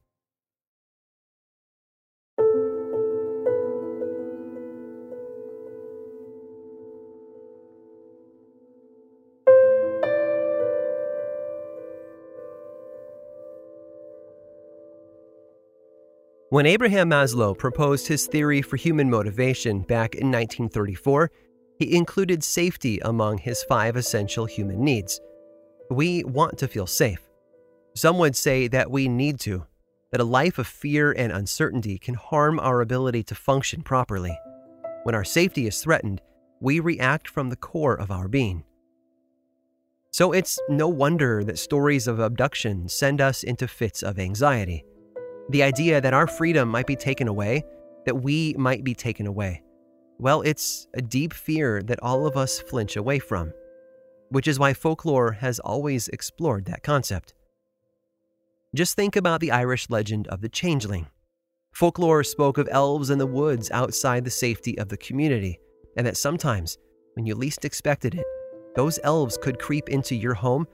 When 16.51 16.65
Abraham 16.65 17.11
Maslow 17.11 17.55
proposed 17.55 18.07
his 18.07 18.25
theory 18.25 18.63
for 18.63 18.75
human 18.75 19.07
motivation 19.07 19.81
back 19.81 20.15
in 20.15 20.31
1934, 20.31 21.29
he 21.77 21.95
included 21.95 22.43
safety 22.43 22.97
among 23.03 23.37
his 23.37 23.61
five 23.65 23.95
essential 23.95 24.47
human 24.47 24.83
needs. 24.83 25.21
We 25.91 26.23
want 26.23 26.57
to 26.57 26.67
feel 26.67 26.87
safe. 26.87 27.21
Some 27.95 28.17
would 28.17 28.35
say 28.35 28.67
that 28.67 28.89
we 28.89 29.07
need 29.07 29.39
to, 29.41 29.67
that 30.11 30.21
a 30.21 30.23
life 30.23 30.57
of 30.57 30.65
fear 30.65 31.11
and 31.11 31.31
uncertainty 31.31 31.99
can 31.99 32.15
harm 32.15 32.59
our 32.59 32.81
ability 32.81 33.21
to 33.25 33.35
function 33.35 33.83
properly. 33.83 34.35
When 35.03 35.13
our 35.13 35.23
safety 35.23 35.67
is 35.67 35.83
threatened, 35.83 36.19
we 36.59 36.79
react 36.79 37.27
from 37.27 37.49
the 37.49 37.57
core 37.57 37.93
of 37.93 38.09
our 38.09 38.27
being. 38.27 38.63
So 40.11 40.31
it's 40.31 40.59
no 40.67 40.87
wonder 40.87 41.43
that 41.43 41.59
stories 41.59 42.07
of 42.07 42.19
abduction 42.19 42.89
send 42.89 43.21
us 43.21 43.43
into 43.43 43.67
fits 43.67 44.01
of 44.01 44.17
anxiety. 44.17 44.83
The 45.49 45.63
idea 45.63 45.99
that 45.99 46.13
our 46.13 46.27
freedom 46.27 46.69
might 46.69 46.87
be 46.87 46.95
taken 46.95 47.27
away, 47.27 47.63
that 48.05 48.21
we 48.21 48.53
might 48.57 48.83
be 48.83 48.93
taken 48.93 49.25
away. 49.25 49.63
Well, 50.19 50.41
it's 50.41 50.87
a 50.93 51.01
deep 51.01 51.33
fear 51.33 51.81
that 51.83 52.03
all 52.03 52.27
of 52.27 52.37
us 52.37 52.59
flinch 52.59 52.95
away 52.95 53.19
from, 53.19 53.53
which 54.29 54.47
is 54.47 54.59
why 54.59 54.73
folklore 54.73 55.31
has 55.31 55.59
always 55.59 56.07
explored 56.09 56.65
that 56.65 56.83
concept. 56.83 57.33
Just 58.75 58.95
think 58.95 59.15
about 59.15 59.39
the 59.39 59.51
Irish 59.51 59.89
legend 59.89 60.27
of 60.27 60.41
the 60.41 60.49
changeling. 60.49 61.07
Folklore 61.71 62.23
spoke 62.23 62.57
of 62.57 62.67
elves 62.71 63.09
in 63.09 63.17
the 63.17 63.25
woods 63.25 63.71
outside 63.71 64.25
the 64.25 64.29
safety 64.29 64.77
of 64.77 64.89
the 64.89 64.97
community, 64.97 65.59
and 65.97 66.05
that 66.05 66.17
sometimes, 66.17 66.77
when 67.15 67.25
you 67.25 67.33
least 67.33 67.65
expected 67.65 68.13
it, 68.13 68.25
those 68.75 68.99
elves 69.03 69.37
could 69.41 69.57
creep 69.57 69.89
into 69.89 70.15
your 70.15 70.35
home 70.35 70.67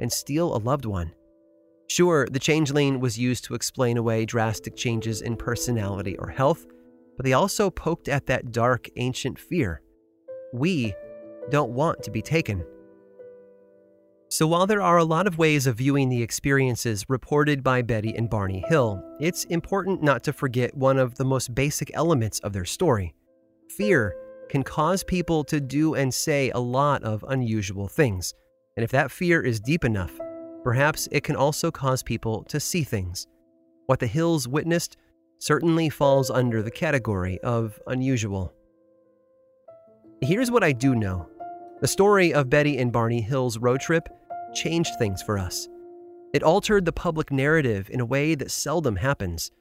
and 0.00 0.12
steal 0.12 0.56
a 0.56 0.58
loved 0.58 0.84
one. 0.84 1.12
Sure, 1.88 2.26
the 2.30 2.38
changeling 2.38 2.98
was 3.00 3.18
used 3.18 3.44
to 3.44 3.54
explain 3.54 3.96
away 3.96 4.24
drastic 4.24 4.74
changes 4.74 5.22
in 5.22 5.36
personality 5.36 6.16
or 6.18 6.28
health, 6.28 6.66
but 7.16 7.24
they 7.24 7.32
also 7.32 7.70
poked 7.70 8.08
at 8.08 8.26
that 8.26 8.50
dark, 8.50 8.88
ancient 8.96 9.38
fear. 9.38 9.82
We 10.52 10.94
don't 11.50 11.70
want 11.70 12.02
to 12.02 12.10
be 12.10 12.22
taken. 12.22 12.64
So, 14.28 14.48
while 14.48 14.66
there 14.66 14.82
are 14.82 14.98
a 14.98 15.04
lot 15.04 15.28
of 15.28 15.38
ways 15.38 15.68
of 15.68 15.76
viewing 15.76 16.08
the 16.08 16.22
experiences 16.22 17.04
reported 17.08 17.62
by 17.62 17.82
Betty 17.82 18.12
and 18.16 18.28
Barney 18.28 18.64
Hill, 18.68 19.00
it's 19.20 19.44
important 19.44 20.02
not 20.02 20.24
to 20.24 20.32
forget 20.32 20.76
one 20.76 20.98
of 20.98 21.14
the 21.14 21.24
most 21.24 21.54
basic 21.54 21.92
elements 21.94 22.40
of 22.40 22.52
their 22.52 22.64
story. 22.64 23.14
Fear 23.76 24.16
can 24.48 24.64
cause 24.64 25.04
people 25.04 25.44
to 25.44 25.60
do 25.60 25.94
and 25.94 26.12
say 26.12 26.50
a 26.50 26.58
lot 26.58 27.04
of 27.04 27.24
unusual 27.28 27.86
things. 27.86 28.34
And 28.76 28.82
if 28.82 28.90
that 28.90 29.12
fear 29.12 29.40
is 29.42 29.60
deep 29.60 29.84
enough, 29.84 30.12
Perhaps 30.66 31.08
it 31.12 31.22
can 31.22 31.36
also 31.36 31.70
cause 31.70 32.02
people 32.02 32.42
to 32.48 32.58
see 32.58 32.82
things. 32.82 33.28
What 33.86 34.00
the 34.00 34.08
Hills 34.08 34.48
witnessed 34.48 34.96
certainly 35.38 35.88
falls 35.88 36.28
under 36.28 36.60
the 36.60 36.72
category 36.72 37.38
of 37.42 37.78
unusual. 37.86 38.52
Here's 40.20 40.50
what 40.50 40.64
I 40.64 40.72
do 40.72 40.96
know 40.96 41.28
the 41.80 41.86
story 41.86 42.34
of 42.34 42.50
Betty 42.50 42.78
and 42.78 42.90
Barney 42.90 43.20
Hill's 43.20 43.58
road 43.58 43.80
trip 43.80 44.08
changed 44.54 44.90
things 44.98 45.22
for 45.22 45.38
us. 45.38 45.68
It 46.34 46.42
altered 46.42 46.84
the 46.84 46.92
public 46.92 47.30
narrative 47.30 47.88
in 47.88 48.00
a 48.00 48.04
way 48.04 48.34
that 48.34 48.50
seldom 48.50 48.96
happens. 48.96 49.52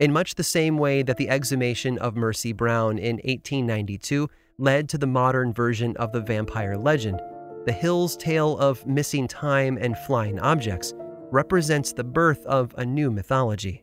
In 0.00 0.10
much 0.10 0.36
the 0.36 0.42
same 0.42 0.78
way 0.78 1.02
that 1.02 1.18
the 1.18 1.28
exhumation 1.28 1.98
of 1.98 2.16
Mercy 2.16 2.54
Brown 2.54 2.96
in 2.96 3.16
1892 3.16 4.30
led 4.56 4.88
to 4.88 4.96
the 4.96 5.06
modern 5.06 5.52
version 5.52 5.94
of 5.98 6.12
the 6.12 6.22
vampire 6.22 6.78
legend, 6.78 7.20
the 7.66 7.72
Hill's 7.72 8.16
tale 8.16 8.56
of 8.58 8.86
missing 8.86 9.26
time 9.26 9.76
and 9.76 9.98
flying 9.98 10.38
objects 10.38 10.94
represents 11.32 11.92
the 11.92 12.04
birth 12.04 12.46
of 12.46 12.72
a 12.78 12.86
new 12.86 13.10
mythology. 13.10 13.82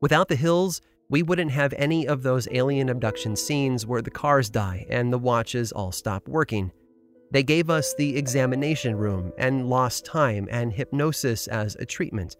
Without 0.00 0.28
the 0.28 0.36
Hills, 0.36 0.80
we 1.10 1.22
wouldn't 1.22 1.50
have 1.50 1.74
any 1.76 2.08
of 2.08 2.22
those 2.22 2.48
alien 2.50 2.88
abduction 2.88 3.36
scenes 3.36 3.86
where 3.86 4.00
the 4.00 4.10
cars 4.10 4.48
die 4.48 4.86
and 4.88 5.12
the 5.12 5.18
watches 5.18 5.72
all 5.72 5.92
stop 5.92 6.26
working. 6.26 6.72
They 7.30 7.42
gave 7.42 7.68
us 7.68 7.94
the 7.94 8.16
examination 8.16 8.96
room 8.96 9.32
and 9.36 9.68
lost 9.68 10.06
time 10.06 10.48
and 10.50 10.72
hypnosis 10.72 11.48
as 11.48 11.76
a 11.76 11.84
treatment. 11.84 12.36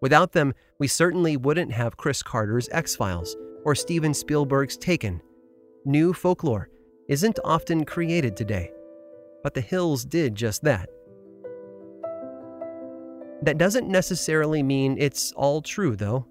Without 0.00 0.32
them, 0.32 0.54
we 0.78 0.88
certainly 0.88 1.36
wouldn't 1.36 1.72
have 1.72 1.98
Chris 1.98 2.22
Carter's 2.22 2.70
X 2.72 2.96
Files 2.96 3.36
or 3.64 3.74
Steven 3.74 4.14
Spielberg's 4.14 4.78
Taken. 4.78 5.20
New 5.84 6.14
folklore 6.14 6.70
isn't 7.08 7.38
often 7.44 7.84
created 7.84 8.34
today, 8.34 8.70
but 9.46 9.54
the 9.54 9.60
Hills 9.60 10.04
did 10.04 10.34
just 10.34 10.64
that. 10.64 10.88
That 13.42 13.58
doesn't 13.58 13.88
necessarily 13.88 14.60
mean 14.60 14.96
it's 14.98 15.30
all 15.36 15.62
true, 15.62 15.94
though. 15.94 16.26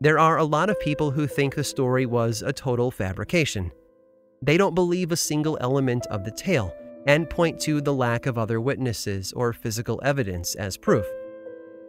There 0.00 0.18
are 0.18 0.38
a 0.38 0.44
lot 0.44 0.68
of 0.68 0.80
people 0.80 1.12
who 1.12 1.28
think 1.28 1.54
the 1.54 1.62
story 1.62 2.04
was 2.04 2.42
a 2.42 2.52
total 2.52 2.90
fabrication. 2.90 3.70
They 4.42 4.56
don't 4.56 4.74
believe 4.74 5.12
a 5.12 5.16
single 5.16 5.56
element 5.60 6.08
of 6.08 6.24
the 6.24 6.32
tale 6.32 6.74
and 7.06 7.30
point 7.30 7.60
to 7.60 7.80
the 7.80 7.94
lack 7.94 8.26
of 8.26 8.36
other 8.36 8.60
witnesses 8.60 9.32
or 9.34 9.52
physical 9.52 10.00
evidence 10.02 10.56
as 10.56 10.76
proof. 10.76 11.06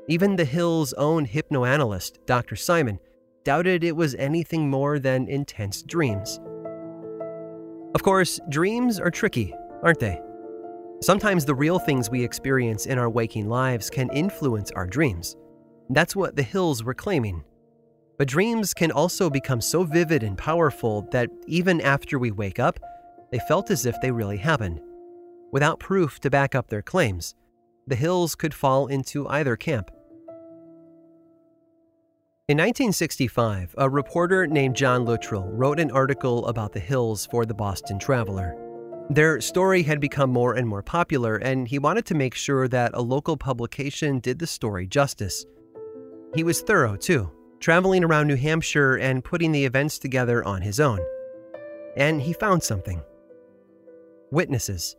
Even 0.08 0.36
the 0.36 0.46
Hill's 0.46 0.94
own 0.94 1.26
hypnoanalyst, 1.26 2.28
Dr. 2.28 2.56
Simon, 2.56 3.00
doubted 3.44 3.84
it 3.84 3.96
was 3.96 4.14
anything 4.14 4.70
more 4.70 5.00
than 5.00 5.28
intense 5.30 5.82
dreams. 5.82 6.40
Of 7.96 8.04
course, 8.04 8.40
dreams 8.50 9.00
are 9.00 9.10
tricky, 9.10 9.52
aren't 9.82 10.00
they? 10.00 10.22
Sometimes 11.02 11.46
the 11.46 11.56
real 11.56 11.80
things 11.80 12.10
we 12.10 12.24
experience 12.24 12.86
in 12.86 12.98
our 12.98 13.10
waking 13.10 13.48
lives 13.48 13.90
can 13.90 14.10
influence 14.12 14.70
our 14.72 14.86
dreams. 14.86 15.38
That's 15.90 16.14
what 16.16 16.36
the 16.36 16.44
Hills 16.44 16.84
were 16.84 16.94
claiming. 16.94 17.44
But 18.18 18.28
dreams 18.28 18.74
can 18.74 18.92
also 18.92 19.30
become 19.30 19.62
so 19.62 19.84
vivid 19.84 20.24
and 20.24 20.38
powerful 20.38 21.08
that 21.12 21.30
even 21.48 21.80
after 21.80 22.20
we 22.20 22.32
wake 22.32 22.60
up, 22.60 22.80
they 23.32 23.40
felt 23.40 23.72
as 23.72 23.86
if 23.86 23.96
they 24.02 24.12
really 24.12 24.36
happened. 24.36 24.82
Without 25.54 25.80
proof 25.80 26.20
to 26.20 26.30
back 26.30 26.54
up 26.54 26.68
their 26.68 26.82
claims, 26.82 27.34
the 27.88 27.96
Hills 27.96 28.36
could 28.36 28.54
fall 28.54 28.88
into 28.88 29.26
either 29.30 29.56
camp. 29.56 29.90
In 32.50 32.58
1965, 32.58 33.74
a 33.78 33.90
reporter 33.90 34.48
named 34.48 34.76
John 34.76 35.06
Luttrell 35.06 35.50
wrote 35.50 35.80
an 35.80 35.92
article 35.92 36.46
about 36.48 36.74
the 36.74 36.80
Hills 36.80 37.26
for 37.26 37.46
the 37.46 37.54
Boston 37.54 38.00
Traveler. 38.00 38.69
Their 39.12 39.42
story 39.42 39.82
had 39.82 40.00
become 40.00 40.30
more 40.30 40.54
and 40.54 40.68
more 40.68 40.84
popular, 40.84 41.38
and 41.38 41.68
he 41.68 41.80
wanted 41.80 42.06
to 42.06 42.14
make 42.14 42.36
sure 42.36 42.68
that 42.68 42.92
a 42.94 43.02
local 43.02 43.38
publication 43.38 44.20
did 44.20 44.38
the 44.38 44.46
story 44.46 44.86
justice. 44.86 45.48
He 46.36 46.44
was 46.44 46.62
thorough, 46.62 46.96
too, 46.96 47.32
traveling 47.60 48.04
around 48.04 48.28
New 48.28 48.36
Hampshire 48.36 48.98
and 48.98 49.24
putting 49.24 49.52
the 49.52 49.66
events 49.66 49.98
together 49.98 50.46
on 50.46 50.62
his 50.62 50.80
own. 50.80 51.00
And 51.98 52.22
he 52.22 52.34
found 52.34 52.62
something 52.62 53.02
witnesses. 54.32 54.96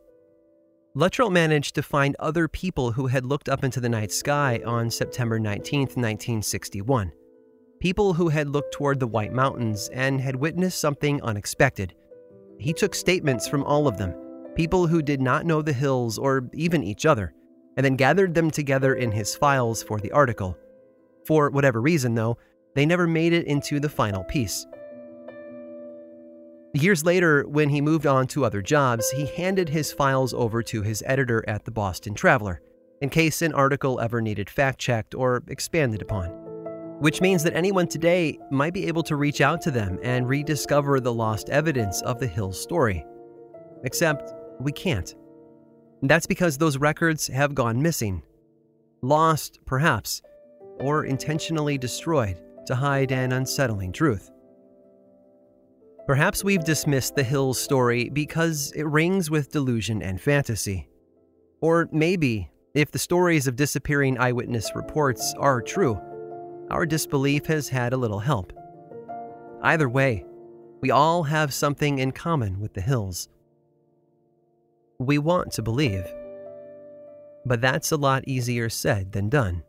Luttrell 0.97 1.31
managed 1.31 1.77
to 1.77 1.83
find 1.85 2.17
other 2.19 2.49
people 2.49 2.91
who 2.91 3.07
had 3.07 3.25
looked 3.25 3.49
up 3.49 3.63
into 3.63 3.79
the 3.79 3.89
night 3.89 4.11
sky 4.11 4.61
on 4.67 4.91
September 4.91 5.39
19, 5.39 5.83
1961. 5.83 7.13
People 7.79 8.15
who 8.15 8.29
had 8.29 8.49
looked 8.49 8.75
toward 8.75 8.99
the 8.99 9.07
White 9.07 9.33
Mountains 9.33 9.89
and 9.93 10.21
had 10.21 10.35
witnessed 10.35 10.81
something 10.81 11.23
unexpected 11.23 11.95
he 12.61 12.73
took 12.73 12.95
statements 12.95 13.49
from 13.49 13.65
all 13.65 13.89
of 13.89 13.97
them, 13.97 14.15
people 14.55 14.87
who 14.87 15.03
did 15.03 15.21
not 15.21 15.47
know 15.47 15.63
the 15.63 15.73
hills 15.73 16.19
or 16.19 16.49
even 16.53 16.83
each 16.83 17.07
other, 17.07 17.33
and 17.77 17.85
then 17.85 17.97
gathered 17.97 18.35
them 18.35 18.51
together 18.51 18.95
in 18.95 19.11
his 19.11 19.35
files 19.35 19.83
for 19.83 19.99
the 19.99 20.13
article. 20.13 20.57
For 21.27 21.51
whatever 21.51 21.81
reason, 21.81 22.15
though, 22.15 22.39
they 22.75 22.87
never 22.87 23.07
made 23.07 23.33
it 23.33 23.47
into 23.47 23.81
the 23.81 23.89
final 23.89 24.25
piece. 24.25 24.67
Years 26.75 27.05
later, 27.05 27.45
when 27.49 27.69
he 27.69 27.81
moved 27.81 28.07
on 28.07 28.27
to 28.29 28.45
other 28.45 28.63
jobs, 28.63 29.11
he 29.11 29.27
handed 29.27 29.69
his 29.69 29.93
files 29.93 30.33
over 30.33 30.63
to 30.63 30.83
his 30.83 31.03
editor 31.07 31.45
at 31.49 31.65
the 31.65 31.71
Boston 31.73 32.15
Traveler, 32.15 32.61
in 33.01 33.09
case 33.09 33.43
an 33.43 33.53
article 33.53 33.99
ever 33.99 34.21
needed 34.21 34.49
fact 34.49 34.79
checked 34.79 35.15
or 35.15 35.43
expanded 35.49 36.03
upon 36.03 36.50
which 37.01 37.23
means 37.23 37.43
that 37.43 37.57
anyone 37.57 37.89
today 37.89 38.39
might 38.51 38.75
be 38.75 38.87
able 38.87 39.03
to 39.03 39.17
reach 39.17 39.41
out 39.41 39.63
to 39.63 39.71
them 39.71 39.99
and 40.03 40.29
rediscover 40.29 41.01
the 41.01 41.13
lost 41.13 41.49
evidence 41.49 42.03
of 42.03 42.21
the 42.21 42.27
Hills 42.27 42.61
story. 42.61 43.05
Except 43.85 44.35
we 44.61 44.71
can't. 44.71 45.15
That's 46.03 46.27
because 46.27 46.59
those 46.59 46.77
records 46.77 47.27
have 47.29 47.55
gone 47.55 47.81
missing. 47.81 48.23
Lost, 49.01 49.61
perhaps, 49.65 50.21
or 50.79 51.07
intentionally 51.07 51.79
destroyed 51.79 52.39
to 52.67 52.75
hide 52.75 53.13
an 53.13 53.33
unsettling 53.33 53.93
truth. 53.93 54.31
Perhaps 56.07 56.45
we've 56.45 56.65
dismissed 56.65 57.15
the 57.15 57.23
Hills 57.23 57.59
story 57.59 58.11
because 58.11 58.73
it 58.73 58.85
rings 58.85 59.31
with 59.31 59.53
delusion 59.53 60.03
and 60.03 60.21
fantasy. 60.21 60.87
Or 61.63 61.89
maybe, 61.93 62.51
if 62.75 62.91
the 62.91 62.99
stories 62.99 63.47
of 63.47 63.57
disappearing 63.57 64.19
eyewitness 64.19 64.71
reports 64.75 65.35
are 65.39 65.63
true, 65.63 65.99
our 66.71 66.87
disbelief 66.87 67.47
has 67.47 67.69
had 67.69 67.93
a 67.93 67.97
little 67.97 68.21
help. 68.21 68.53
Either 69.63 69.89
way, 69.89 70.25
we 70.81 70.91
all 70.91 71.25
have 71.25 71.53
something 71.53 71.99
in 71.99 72.13
common 72.13 72.61
with 72.61 72.75
the 72.75 72.81
hills. 72.81 73.29
We 74.99 75.19
want 75.19 75.53
to 75.53 75.63
believe, 75.63 76.07
but 77.45 77.61
that's 77.61 77.93
a 77.93 77.97
lot 77.97 78.27
easier 78.27 78.69
said 78.69 79.13
than 79.13 79.29
done. 79.29 79.63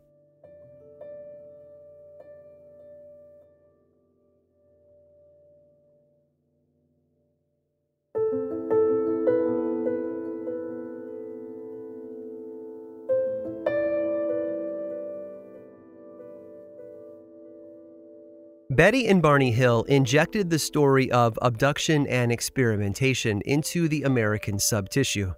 Betty 18.76 19.06
and 19.06 19.20
Barney 19.20 19.52
Hill 19.52 19.82
injected 19.82 20.48
the 20.48 20.58
story 20.58 21.10
of 21.12 21.38
abduction 21.42 22.06
and 22.06 22.32
experimentation 22.32 23.42
into 23.42 23.86
the 23.86 24.04
American 24.04 24.58
subtissue. 24.58 25.34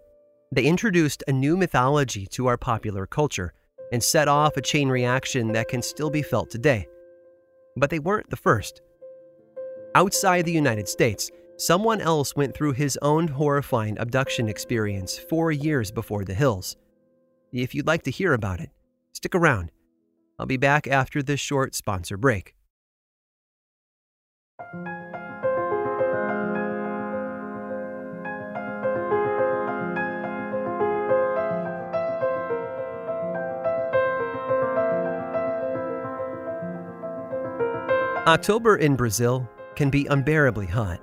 They 0.53 0.67
introduced 0.67 1.25
a 1.27 1.33
new 1.33 1.57
mythology 1.57 2.27
to 2.29 2.47
our 2.47 2.57
popular 2.57 3.07
culture 3.07 3.53
and 3.91 4.01
set 4.01 4.29
off 4.29 4.57
a 4.57 4.63
chain 4.63 4.89
reaction 4.89 5.51
that 5.51 5.67
can 5.67 5.83
still 5.83 6.11
be 6.11 6.23
felt 6.23 6.49
today. 6.49 6.87
But 7.77 7.91
they 7.91 7.99
weren't 7.99 8.31
the 8.31 8.37
first. 8.37 8.83
Outside 9.97 10.45
the 10.45 10.53
United 10.53 10.89
States, 10.89 11.33
someone 11.57 12.01
else 12.01 12.37
went 12.37 12.55
through 12.55 12.75
his 12.75 12.97
own 13.03 13.27
horrifying 13.27 13.99
abduction 13.99 14.49
experience 14.49 15.19
four 15.19 15.51
years 15.51 15.91
before 15.91 16.25
the 16.25 16.35
Hills. 16.35 16.77
If 17.53 17.75
you'd 17.75 17.89
like 17.89 18.05
to 18.05 18.13
hear 18.13 18.33
about 18.33 18.61
it, 18.61 18.71
stick 19.13 19.35
around. 19.35 19.73
I'll 20.39 20.47
be 20.47 20.57
back 20.57 20.87
after 20.87 21.21
this 21.21 21.41
short 21.41 21.75
sponsor 21.75 22.17
break. 22.17 22.55
October 38.27 38.77
in 38.77 38.97
Brazil 38.97 39.47
can 39.77 39.91
be 39.91 40.07
unbearably 40.07 40.65
hot. 40.65 40.99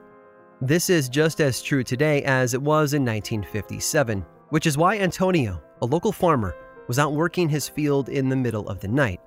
This 0.59 0.89
is 0.89 1.07
just 1.07 1.39
as 1.39 1.61
true 1.61 1.83
today 1.83 2.23
as 2.23 2.55
it 2.55 2.61
was 2.61 2.93
in 2.93 3.05
1957, 3.05 4.25
which 4.49 4.65
is 4.65 4.75
why 4.75 4.97
Antonio, 4.97 5.61
a 5.83 5.85
local 5.85 6.11
farmer, 6.11 6.55
was 6.87 6.97
out 6.97 7.13
working 7.13 7.47
his 7.47 7.69
field 7.69 8.09
in 8.09 8.27
the 8.27 8.35
middle 8.35 8.67
of 8.67 8.79
the 8.79 8.87
night. 8.87 9.21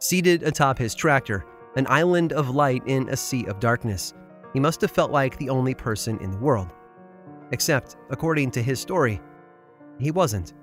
Seated 0.00 0.42
atop 0.42 0.76
his 0.76 0.92
tractor, 0.92 1.46
an 1.76 1.86
island 1.88 2.32
of 2.32 2.50
light 2.50 2.82
in 2.86 3.08
a 3.08 3.16
sea 3.16 3.46
of 3.46 3.60
darkness, 3.60 4.14
he 4.52 4.60
must 4.60 4.80
have 4.80 4.90
felt 4.90 5.10
like 5.10 5.38
the 5.38 5.50
only 5.50 5.74
person 5.74 6.18
in 6.18 6.30
the 6.30 6.38
world. 6.38 6.72
Except, 7.50 7.96
according 8.10 8.50
to 8.52 8.62
his 8.62 8.80
story, 8.80 9.20
he 9.98 10.10
wasn't. 10.10 10.54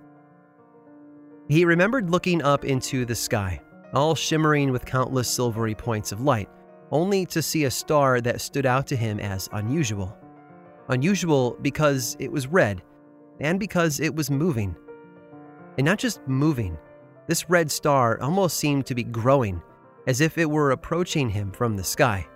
He 1.47 1.65
remembered 1.65 2.09
looking 2.09 2.41
up 2.43 2.63
into 2.65 3.05
the 3.05 3.15
sky 3.15 3.61
all 3.93 4.15
shimmering 4.15 4.71
with 4.71 4.85
countless 4.85 5.27
silvery 5.27 5.75
points 5.75 6.11
of 6.11 6.21
light, 6.21 6.49
only 6.91 7.25
to 7.25 7.41
see 7.41 7.65
a 7.65 7.71
star 7.71 8.21
that 8.21 8.41
stood 8.41 8.65
out 8.65 8.87
to 8.87 8.95
him 8.95 9.19
as 9.19 9.49
unusual. 9.53 10.15
Unusual 10.89 11.57
because 11.61 12.15
it 12.19 12.31
was 12.31 12.47
red, 12.47 12.81
and 13.39 13.59
because 13.59 13.99
it 13.99 14.13
was 14.13 14.29
moving. 14.29 14.75
And 15.77 15.85
not 15.85 15.97
just 15.97 16.19
moving, 16.27 16.77
this 17.27 17.49
red 17.49 17.71
star 17.71 18.19
almost 18.21 18.57
seemed 18.57 18.85
to 18.87 18.95
be 18.95 19.03
growing, 19.03 19.61
as 20.07 20.21
if 20.21 20.37
it 20.37 20.49
were 20.49 20.71
approaching 20.71 21.29
him 21.29 21.51
from 21.51 21.75
the 21.75 21.83
sky. 21.83 22.27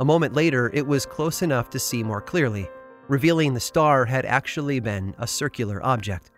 A 0.00 0.04
moment 0.04 0.34
later, 0.34 0.70
it 0.72 0.86
was 0.86 1.06
close 1.06 1.42
enough 1.42 1.70
to 1.70 1.78
see 1.78 2.02
more 2.02 2.20
clearly, 2.20 2.68
revealing 3.08 3.54
the 3.54 3.60
star 3.60 4.04
had 4.04 4.24
actually 4.24 4.80
been 4.80 5.14
a 5.18 5.26
circular 5.26 5.84
object. 5.84 6.30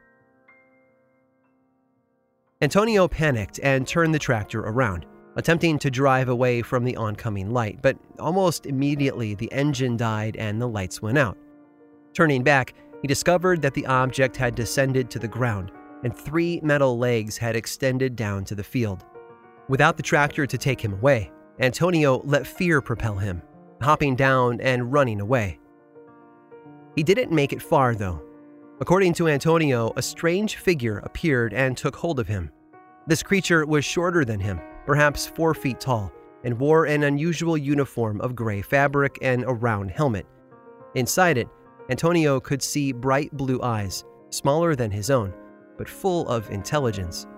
Antonio 2.62 3.08
panicked 3.08 3.60
and 3.62 3.86
turned 3.86 4.14
the 4.14 4.18
tractor 4.18 4.60
around, 4.60 5.06
attempting 5.36 5.78
to 5.78 5.90
drive 5.90 6.28
away 6.28 6.62
from 6.62 6.84
the 6.84 6.96
oncoming 6.96 7.50
light, 7.50 7.80
but 7.82 7.96
almost 8.18 8.66
immediately 8.66 9.34
the 9.34 9.50
engine 9.52 9.96
died 9.96 10.36
and 10.36 10.60
the 10.60 10.68
lights 10.68 11.00
went 11.02 11.18
out. 11.18 11.36
Turning 12.12 12.42
back, 12.42 12.74
he 13.02 13.08
discovered 13.08 13.62
that 13.62 13.74
the 13.74 13.86
object 13.86 14.36
had 14.36 14.54
descended 14.54 15.10
to 15.10 15.18
the 15.18 15.28
ground 15.28 15.72
and 16.02 16.16
three 16.16 16.60
metal 16.62 16.98
legs 16.98 17.36
had 17.36 17.56
extended 17.56 18.16
down 18.16 18.44
to 18.44 18.54
the 18.54 18.64
field. 18.64 19.04
Without 19.70 19.96
the 19.96 20.02
tractor 20.02 20.48
to 20.48 20.58
take 20.58 20.80
him 20.80 20.94
away, 20.94 21.30
Antonio 21.60 22.22
let 22.24 22.44
fear 22.44 22.80
propel 22.80 23.14
him, 23.14 23.40
hopping 23.80 24.16
down 24.16 24.60
and 24.60 24.92
running 24.92 25.20
away. 25.20 25.60
He 26.96 27.04
didn't 27.04 27.30
make 27.30 27.52
it 27.52 27.62
far, 27.62 27.94
though. 27.94 28.20
According 28.80 29.14
to 29.14 29.28
Antonio, 29.28 29.92
a 29.94 30.02
strange 30.02 30.56
figure 30.56 30.98
appeared 30.98 31.54
and 31.54 31.76
took 31.76 31.94
hold 31.94 32.18
of 32.18 32.26
him. 32.26 32.50
This 33.06 33.22
creature 33.22 33.64
was 33.64 33.84
shorter 33.84 34.24
than 34.24 34.40
him, 34.40 34.60
perhaps 34.86 35.28
four 35.28 35.54
feet 35.54 35.78
tall, 35.78 36.10
and 36.42 36.58
wore 36.58 36.86
an 36.86 37.04
unusual 37.04 37.56
uniform 37.56 38.20
of 38.22 38.34
gray 38.34 38.62
fabric 38.62 39.20
and 39.22 39.44
a 39.44 39.52
round 39.54 39.92
helmet. 39.92 40.26
Inside 40.96 41.38
it, 41.38 41.48
Antonio 41.90 42.40
could 42.40 42.60
see 42.60 42.90
bright 42.90 43.32
blue 43.36 43.62
eyes, 43.62 44.04
smaller 44.30 44.74
than 44.74 44.90
his 44.90 45.10
own, 45.10 45.32
but 45.78 45.88
full 45.88 46.26
of 46.28 46.50
intelligence. 46.50 47.28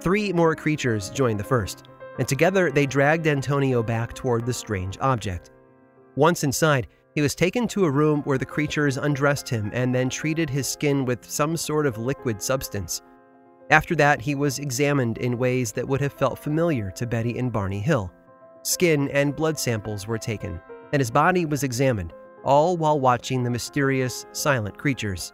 Three 0.00 0.32
more 0.32 0.54
creatures 0.54 1.10
joined 1.10 1.40
the 1.40 1.44
first, 1.44 1.84
and 2.18 2.28
together 2.28 2.70
they 2.70 2.86
dragged 2.86 3.26
Antonio 3.26 3.82
back 3.82 4.12
toward 4.14 4.46
the 4.46 4.52
strange 4.52 4.98
object. 5.00 5.50
Once 6.14 6.44
inside, 6.44 6.86
he 7.14 7.22
was 7.22 7.34
taken 7.34 7.66
to 7.68 7.86
a 7.86 7.90
room 7.90 8.20
where 8.22 8.38
the 8.38 8.44
creatures 8.44 8.98
undressed 8.98 9.48
him 9.48 9.70
and 9.72 9.94
then 9.94 10.10
treated 10.10 10.50
his 10.50 10.68
skin 10.68 11.04
with 11.06 11.24
some 11.24 11.56
sort 11.56 11.86
of 11.86 11.98
liquid 11.98 12.42
substance. 12.42 13.02
After 13.70 13.96
that, 13.96 14.20
he 14.20 14.34
was 14.34 14.58
examined 14.58 15.18
in 15.18 15.38
ways 15.38 15.72
that 15.72 15.88
would 15.88 16.00
have 16.00 16.12
felt 16.12 16.38
familiar 16.38 16.90
to 16.92 17.06
Betty 17.06 17.38
and 17.38 17.50
Barney 17.50 17.80
Hill. 17.80 18.12
Skin 18.62 19.08
and 19.10 19.34
blood 19.34 19.58
samples 19.58 20.06
were 20.06 20.18
taken, 20.18 20.60
and 20.92 21.00
his 21.00 21.10
body 21.10 21.46
was 21.46 21.64
examined, 21.64 22.12
all 22.44 22.76
while 22.76 23.00
watching 23.00 23.42
the 23.42 23.50
mysterious, 23.50 24.26
silent 24.32 24.76
creatures. 24.78 25.32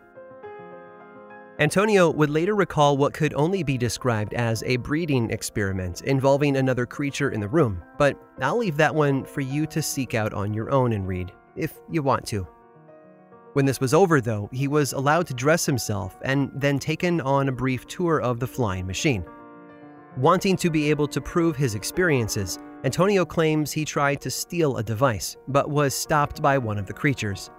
Antonio 1.58 2.10
would 2.10 2.30
later 2.30 2.54
recall 2.54 2.96
what 2.96 3.12
could 3.12 3.34
only 3.34 3.62
be 3.62 3.76
described 3.76 4.32
as 4.32 4.62
a 4.64 4.78
breeding 4.78 5.30
experiment 5.30 6.00
involving 6.02 6.56
another 6.56 6.86
creature 6.86 7.30
in 7.30 7.40
the 7.40 7.48
room, 7.48 7.82
but 7.98 8.18
I'll 8.40 8.56
leave 8.56 8.78
that 8.78 8.94
one 8.94 9.24
for 9.24 9.42
you 9.42 9.66
to 9.66 9.82
seek 9.82 10.14
out 10.14 10.32
on 10.32 10.54
your 10.54 10.70
own 10.70 10.92
and 10.92 11.06
read, 11.06 11.30
if 11.54 11.74
you 11.90 12.02
want 12.02 12.26
to. 12.28 12.46
When 13.52 13.66
this 13.66 13.80
was 13.80 13.92
over, 13.92 14.22
though, 14.22 14.48
he 14.50 14.66
was 14.66 14.94
allowed 14.94 15.26
to 15.26 15.34
dress 15.34 15.66
himself 15.66 16.16
and 16.22 16.50
then 16.54 16.78
taken 16.78 17.20
on 17.20 17.48
a 17.48 17.52
brief 17.52 17.86
tour 17.86 18.18
of 18.20 18.40
the 18.40 18.46
flying 18.46 18.86
machine. 18.86 19.22
Wanting 20.16 20.56
to 20.56 20.70
be 20.70 20.88
able 20.88 21.06
to 21.08 21.20
prove 21.20 21.54
his 21.54 21.74
experiences, 21.74 22.58
Antonio 22.84 23.26
claims 23.26 23.70
he 23.70 23.84
tried 23.84 24.22
to 24.22 24.30
steal 24.30 24.78
a 24.78 24.82
device, 24.82 25.36
but 25.48 25.70
was 25.70 25.94
stopped 25.94 26.40
by 26.40 26.56
one 26.56 26.78
of 26.78 26.86
the 26.86 26.94
creatures. 26.94 27.50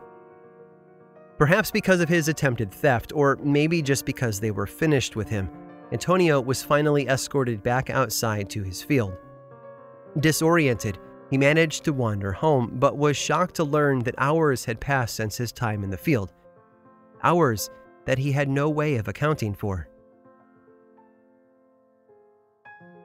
Perhaps 1.38 1.72
because 1.72 2.00
of 2.00 2.10
his 2.10 2.28
attempted 2.28 2.72
theft, 2.72 3.12
or 3.16 3.38
maybe 3.44 3.82
just 3.82 4.06
because 4.06 4.40
they 4.40 4.52
were 4.52 4.68
finished 4.68 5.16
with 5.16 5.28
him, 5.28 5.50
Antonio 5.92 6.40
was 6.40 6.64
finally 6.64 7.08
escorted 7.08 7.62
back 7.64 7.90
outside 7.90 8.50
to 8.52 8.64
his 8.64 8.82
field. 8.82 9.18
Disoriented, 10.20 11.00
he 11.30 11.38
managed 11.38 11.84
to 11.86 11.94
wander 11.94 12.32
home, 12.32 12.72
but 12.76 12.98
was 12.98 13.18
shocked 13.18 13.56
to 13.56 13.64
learn 13.64 14.00
that 14.00 14.16
hours 14.18 14.66
had 14.66 14.80
passed 14.80 15.16
since 15.16 15.36
his 15.36 15.52
time 15.52 15.84
in 15.84 15.90
the 15.90 15.98
field. 15.98 16.32
Hours 17.24 17.70
that 18.06 18.20
he 18.20 18.32
had 18.32 18.50
no 18.50 18.70
way 18.70 18.98
of 18.98 19.08
accounting 19.08 19.54
for. 19.54 19.88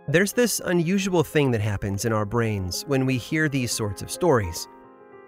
There's 0.09 0.33
this 0.33 0.61
unusual 0.64 1.23
thing 1.23 1.51
that 1.51 1.61
happens 1.61 2.05
in 2.05 2.12
our 2.12 2.25
brains 2.25 2.85
when 2.87 3.05
we 3.05 3.19
hear 3.19 3.49
these 3.49 3.73
sorts 3.73 4.03
of 4.03 4.11
stories. 4.11 4.67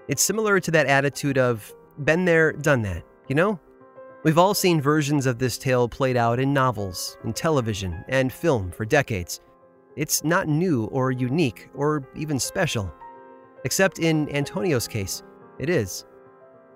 It's 0.09 0.23
similar 0.23 0.59
to 0.61 0.71
that 0.71 0.87
attitude 0.87 1.39
of, 1.39 1.73
been 2.05 2.25
there, 2.25 2.53
done 2.53 2.83
that, 2.83 3.05
you 3.29 3.35
know? 3.35 3.59
We've 4.23 4.39
all 4.39 4.55
seen 4.55 4.81
versions 4.81 5.27
of 5.27 5.39
this 5.39 5.57
tale 5.57 5.89
played 5.89 6.17
out 6.17 6.39
in 6.39 6.53
novels, 6.53 7.17
in 7.25 7.33
television, 7.33 8.05
and 8.09 8.33
film 8.33 8.71
for 8.71 8.85
decades. 8.85 9.41
It's 9.97 10.23
not 10.25 10.49
new 10.49 10.85
or 10.87 11.11
unique 11.11 11.69
or 11.75 12.07
even 12.15 12.39
special. 12.39 12.93
Except 13.65 13.99
in 13.99 14.29
Antonio's 14.35 14.87
case, 14.87 15.23
it 15.59 15.69
is. 15.69 16.05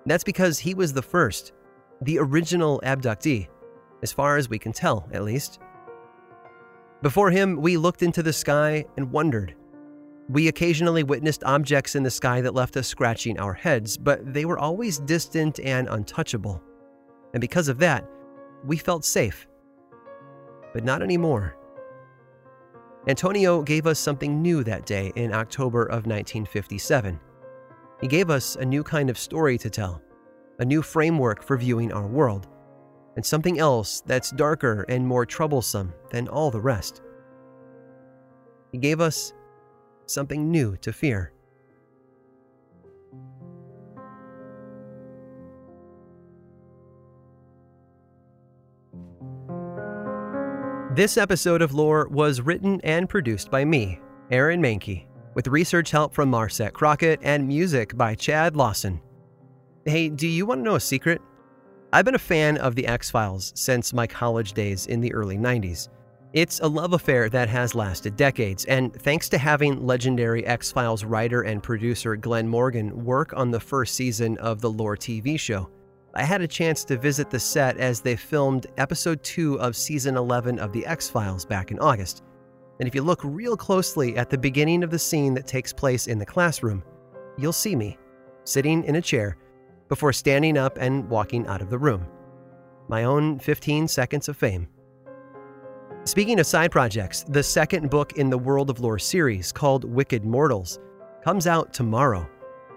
That's 0.05 0.23
because 0.23 0.59
he 0.59 0.73
was 0.73 0.93
the 0.93 1.01
first, 1.01 1.53
the 2.01 2.19
original 2.19 2.81
abductee, 2.83 3.47
as 4.03 4.11
far 4.11 4.37
as 4.37 4.49
we 4.49 4.59
can 4.59 4.71
tell, 4.71 5.07
at 5.11 5.23
least. 5.23 5.59
Before 7.01 7.29
him, 7.29 7.57
we 7.57 7.77
looked 7.77 8.03
into 8.03 8.23
the 8.23 8.33
sky 8.33 8.85
and 8.97 9.11
wondered. 9.11 9.55
We 10.27 10.47
occasionally 10.47 11.03
witnessed 11.03 11.43
objects 11.43 11.95
in 11.95 12.01
the 12.01 12.09
sky 12.09 12.41
that 12.41 12.55
left 12.55 12.75
us 12.77 12.87
scratching 12.87 13.39
our 13.39 13.53
heads, 13.53 13.95
but 13.95 14.33
they 14.33 14.45
were 14.45 14.57
always 14.57 14.97
distant 14.99 15.59
and 15.59 15.87
untouchable. 15.87 16.63
And 17.33 17.41
because 17.41 17.67
of 17.67 17.77
that, 17.79 18.09
we 18.65 18.77
felt 18.77 19.05
safe. 19.05 19.47
But 20.73 20.83
not 20.83 21.03
anymore. 21.03 21.55
Antonio 23.07 23.61
gave 23.61 23.85
us 23.85 23.99
something 23.99 24.41
new 24.41 24.63
that 24.63 24.87
day 24.87 25.11
in 25.15 25.31
October 25.31 25.83
of 25.83 26.07
1957. 26.07 27.19
He 28.01 28.07
gave 28.07 28.31
us 28.31 28.55
a 28.55 28.65
new 28.65 28.83
kind 28.83 29.11
of 29.11 29.19
story 29.19 29.59
to 29.59 29.69
tell, 29.69 30.01
a 30.57 30.65
new 30.65 30.81
framework 30.81 31.43
for 31.43 31.55
viewing 31.55 31.93
our 31.93 32.07
world, 32.07 32.47
and 33.15 33.23
something 33.23 33.59
else 33.59 34.01
that's 34.07 34.31
darker 34.31 34.85
and 34.89 35.05
more 35.05 35.25
troublesome 35.25 35.93
than 36.09 36.27
all 36.27 36.49
the 36.49 36.59
rest. 36.59 37.03
He 38.71 38.79
gave 38.79 38.99
us 38.99 39.33
something 40.05 40.51
new 40.51 40.77
to 40.77 40.93
fear. 40.93 41.31
This 50.95 51.17
episode 51.17 51.61
of 51.61 51.73
Lore 51.73 52.07
was 52.07 52.39
written 52.39 52.79
and 52.85 53.09
produced 53.09 53.51
by 53.51 53.65
me, 53.65 53.99
Aaron 54.31 54.61
Mahnke, 54.61 55.07
with 55.33 55.47
research 55.47 55.91
help 55.91 56.13
from 56.13 56.31
Marset 56.31 56.71
Crockett 56.71 57.19
and 57.21 57.45
music 57.45 57.97
by 57.97 58.15
Chad 58.15 58.55
Lawson. 58.55 59.01
Hey, 59.83 60.07
do 60.07 60.25
you 60.25 60.45
want 60.45 60.59
to 60.59 60.63
know 60.63 60.75
a 60.75 60.79
secret? 60.79 61.21
I've 61.91 62.05
been 62.05 62.15
a 62.15 62.19
fan 62.19 62.57
of 62.59 62.75
The 62.75 62.87
X 62.87 63.11
Files 63.11 63.51
since 63.55 63.93
my 63.93 64.07
college 64.07 64.53
days 64.53 64.85
in 64.85 65.01
the 65.01 65.13
early 65.13 65.37
90s. 65.37 65.89
It's 66.35 66.59
a 66.59 66.67
love 66.67 66.91
affair 66.91 67.29
that 67.29 67.47
has 67.47 67.75
lasted 67.75 68.17
decades, 68.17 68.65
and 68.65 68.93
thanks 68.93 69.29
to 69.29 69.37
having 69.37 69.85
legendary 69.85 70.45
X 70.45 70.69
Files 70.69 71.05
writer 71.05 71.43
and 71.43 71.63
producer 71.63 72.17
Glenn 72.17 72.45
Morgan 72.45 73.05
work 73.05 73.31
on 73.37 73.51
the 73.51 73.59
first 73.61 73.95
season 73.95 74.37
of 74.39 74.59
the 74.59 74.69
Lore 74.69 74.97
TV 74.97 75.39
show, 75.39 75.69
I 76.13 76.23
had 76.23 76.41
a 76.41 76.47
chance 76.47 76.83
to 76.85 76.97
visit 76.97 77.29
the 77.29 77.39
set 77.39 77.77
as 77.77 78.01
they 78.01 78.17
filmed 78.17 78.67
episode 78.77 79.23
2 79.23 79.61
of 79.61 79.77
season 79.77 80.17
11 80.17 80.59
of 80.59 80.73
The 80.73 80.85
X 80.85 81.09
Files 81.09 81.45
back 81.45 81.71
in 81.71 81.79
August. 81.79 82.21
And 82.81 82.87
if 82.89 82.93
you 82.93 83.01
look 83.01 83.21
real 83.23 83.55
closely 83.55 84.17
at 84.17 84.29
the 84.29 84.37
beginning 84.37 84.83
of 84.83 84.91
the 84.91 84.99
scene 84.99 85.33
that 85.35 85.47
takes 85.47 85.71
place 85.71 86.07
in 86.07 86.19
the 86.19 86.25
classroom, 86.25 86.83
you'll 87.37 87.53
see 87.53 87.77
me 87.77 87.97
sitting 88.43 88.83
in 88.83 88.97
a 88.97 89.01
chair 89.01 89.37
before 89.87 90.11
standing 90.11 90.57
up 90.57 90.77
and 90.81 91.07
walking 91.09 91.47
out 91.47 91.61
of 91.61 91.69
the 91.69 91.79
room. 91.79 92.05
My 92.89 93.05
own 93.05 93.39
15 93.39 93.87
seconds 93.87 94.27
of 94.27 94.35
fame. 94.35 94.67
Speaking 96.05 96.39
of 96.39 96.45
side 96.45 96.71
projects, 96.71 97.25
the 97.29 97.41
second 97.41 97.89
book 97.89 98.13
in 98.13 98.29
the 98.29 98.37
World 98.37 98.69
of 98.69 98.79
Lore 98.79 98.99
series, 98.99 99.51
called 99.51 99.83
Wicked 99.85 100.23
Mortals, 100.23 100.77
comes 101.23 101.47
out 101.47 101.73
tomorrow. 101.73 102.29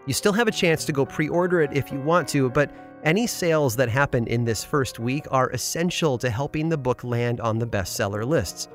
You 0.07 0.15
still 0.15 0.33
have 0.33 0.49
a 0.49 0.51
chance 0.51 0.87
to 0.87 0.93
go 0.93 1.05
pre 1.05 1.29
order 1.29 1.61
it 1.61 1.77
if 1.77 1.93
you 1.93 2.01
want 2.01 2.27
to, 2.29 2.49
but 2.49 2.73
any 3.05 3.27
sales 3.27 3.77
that 3.77 3.91
happen 3.91 4.27
in 4.29 4.47
this 4.47 4.65
first 4.65 4.99
week 4.99 5.27
are 5.31 5.51
essential 5.51 6.17
to 6.17 6.31
helping 6.31 6.71
the 6.71 6.79
book 6.79 7.05
land 7.05 7.39
on 7.43 7.59
the 7.59 7.67
bestseller 7.67 8.27
lists. 8.27 8.69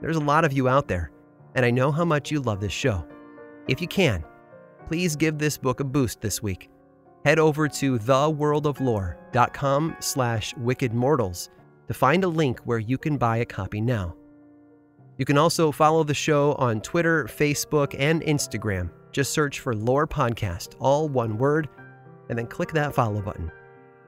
There's 0.00 0.16
a 0.16 0.20
lot 0.20 0.46
of 0.46 0.54
you 0.54 0.66
out 0.66 0.88
there, 0.88 1.10
and 1.54 1.66
I 1.66 1.70
know 1.70 1.92
how 1.92 2.06
much 2.06 2.30
you 2.30 2.40
love 2.40 2.60
this 2.60 2.72
show. 2.72 3.06
If 3.68 3.82
you 3.82 3.86
can, 3.86 4.24
please 4.88 5.14
give 5.14 5.36
this 5.36 5.58
book 5.58 5.80
a 5.80 5.84
boost 5.84 6.22
this 6.22 6.42
week. 6.42 6.70
Head 7.26 7.38
over 7.38 7.68
to 7.68 7.98
theworldoflore.com 7.98 9.96
slash 10.00 10.54
wickedmortals 10.54 11.50
to 11.90 11.94
find 11.94 12.22
a 12.22 12.28
link 12.28 12.60
where 12.60 12.78
you 12.78 12.96
can 12.96 13.16
buy 13.16 13.38
a 13.38 13.44
copy 13.44 13.80
now. 13.80 14.14
You 15.18 15.24
can 15.24 15.36
also 15.36 15.72
follow 15.72 16.04
the 16.04 16.14
show 16.14 16.52
on 16.52 16.80
Twitter, 16.82 17.24
Facebook, 17.24 17.96
and 17.98 18.22
Instagram. 18.22 18.90
Just 19.10 19.32
search 19.32 19.58
for 19.58 19.74
Lore 19.74 20.06
Podcast, 20.06 20.76
all 20.78 21.08
one 21.08 21.36
word, 21.36 21.68
and 22.28 22.38
then 22.38 22.46
click 22.46 22.70
that 22.74 22.94
follow 22.94 23.20
button. 23.20 23.50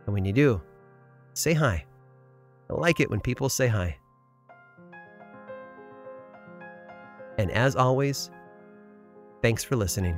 And 0.06 0.14
when 0.14 0.24
you 0.24 0.32
do, 0.32 0.62
say 1.34 1.54
hi. 1.54 1.84
I 2.70 2.74
like 2.74 3.00
it 3.00 3.10
when 3.10 3.18
people 3.18 3.48
say 3.48 3.66
hi. 3.66 3.98
And 7.36 7.50
as 7.50 7.74
always, 7.74 8.30
thanks 9.42 9.64
for 9.64 9.74
listening. 9.74 10.16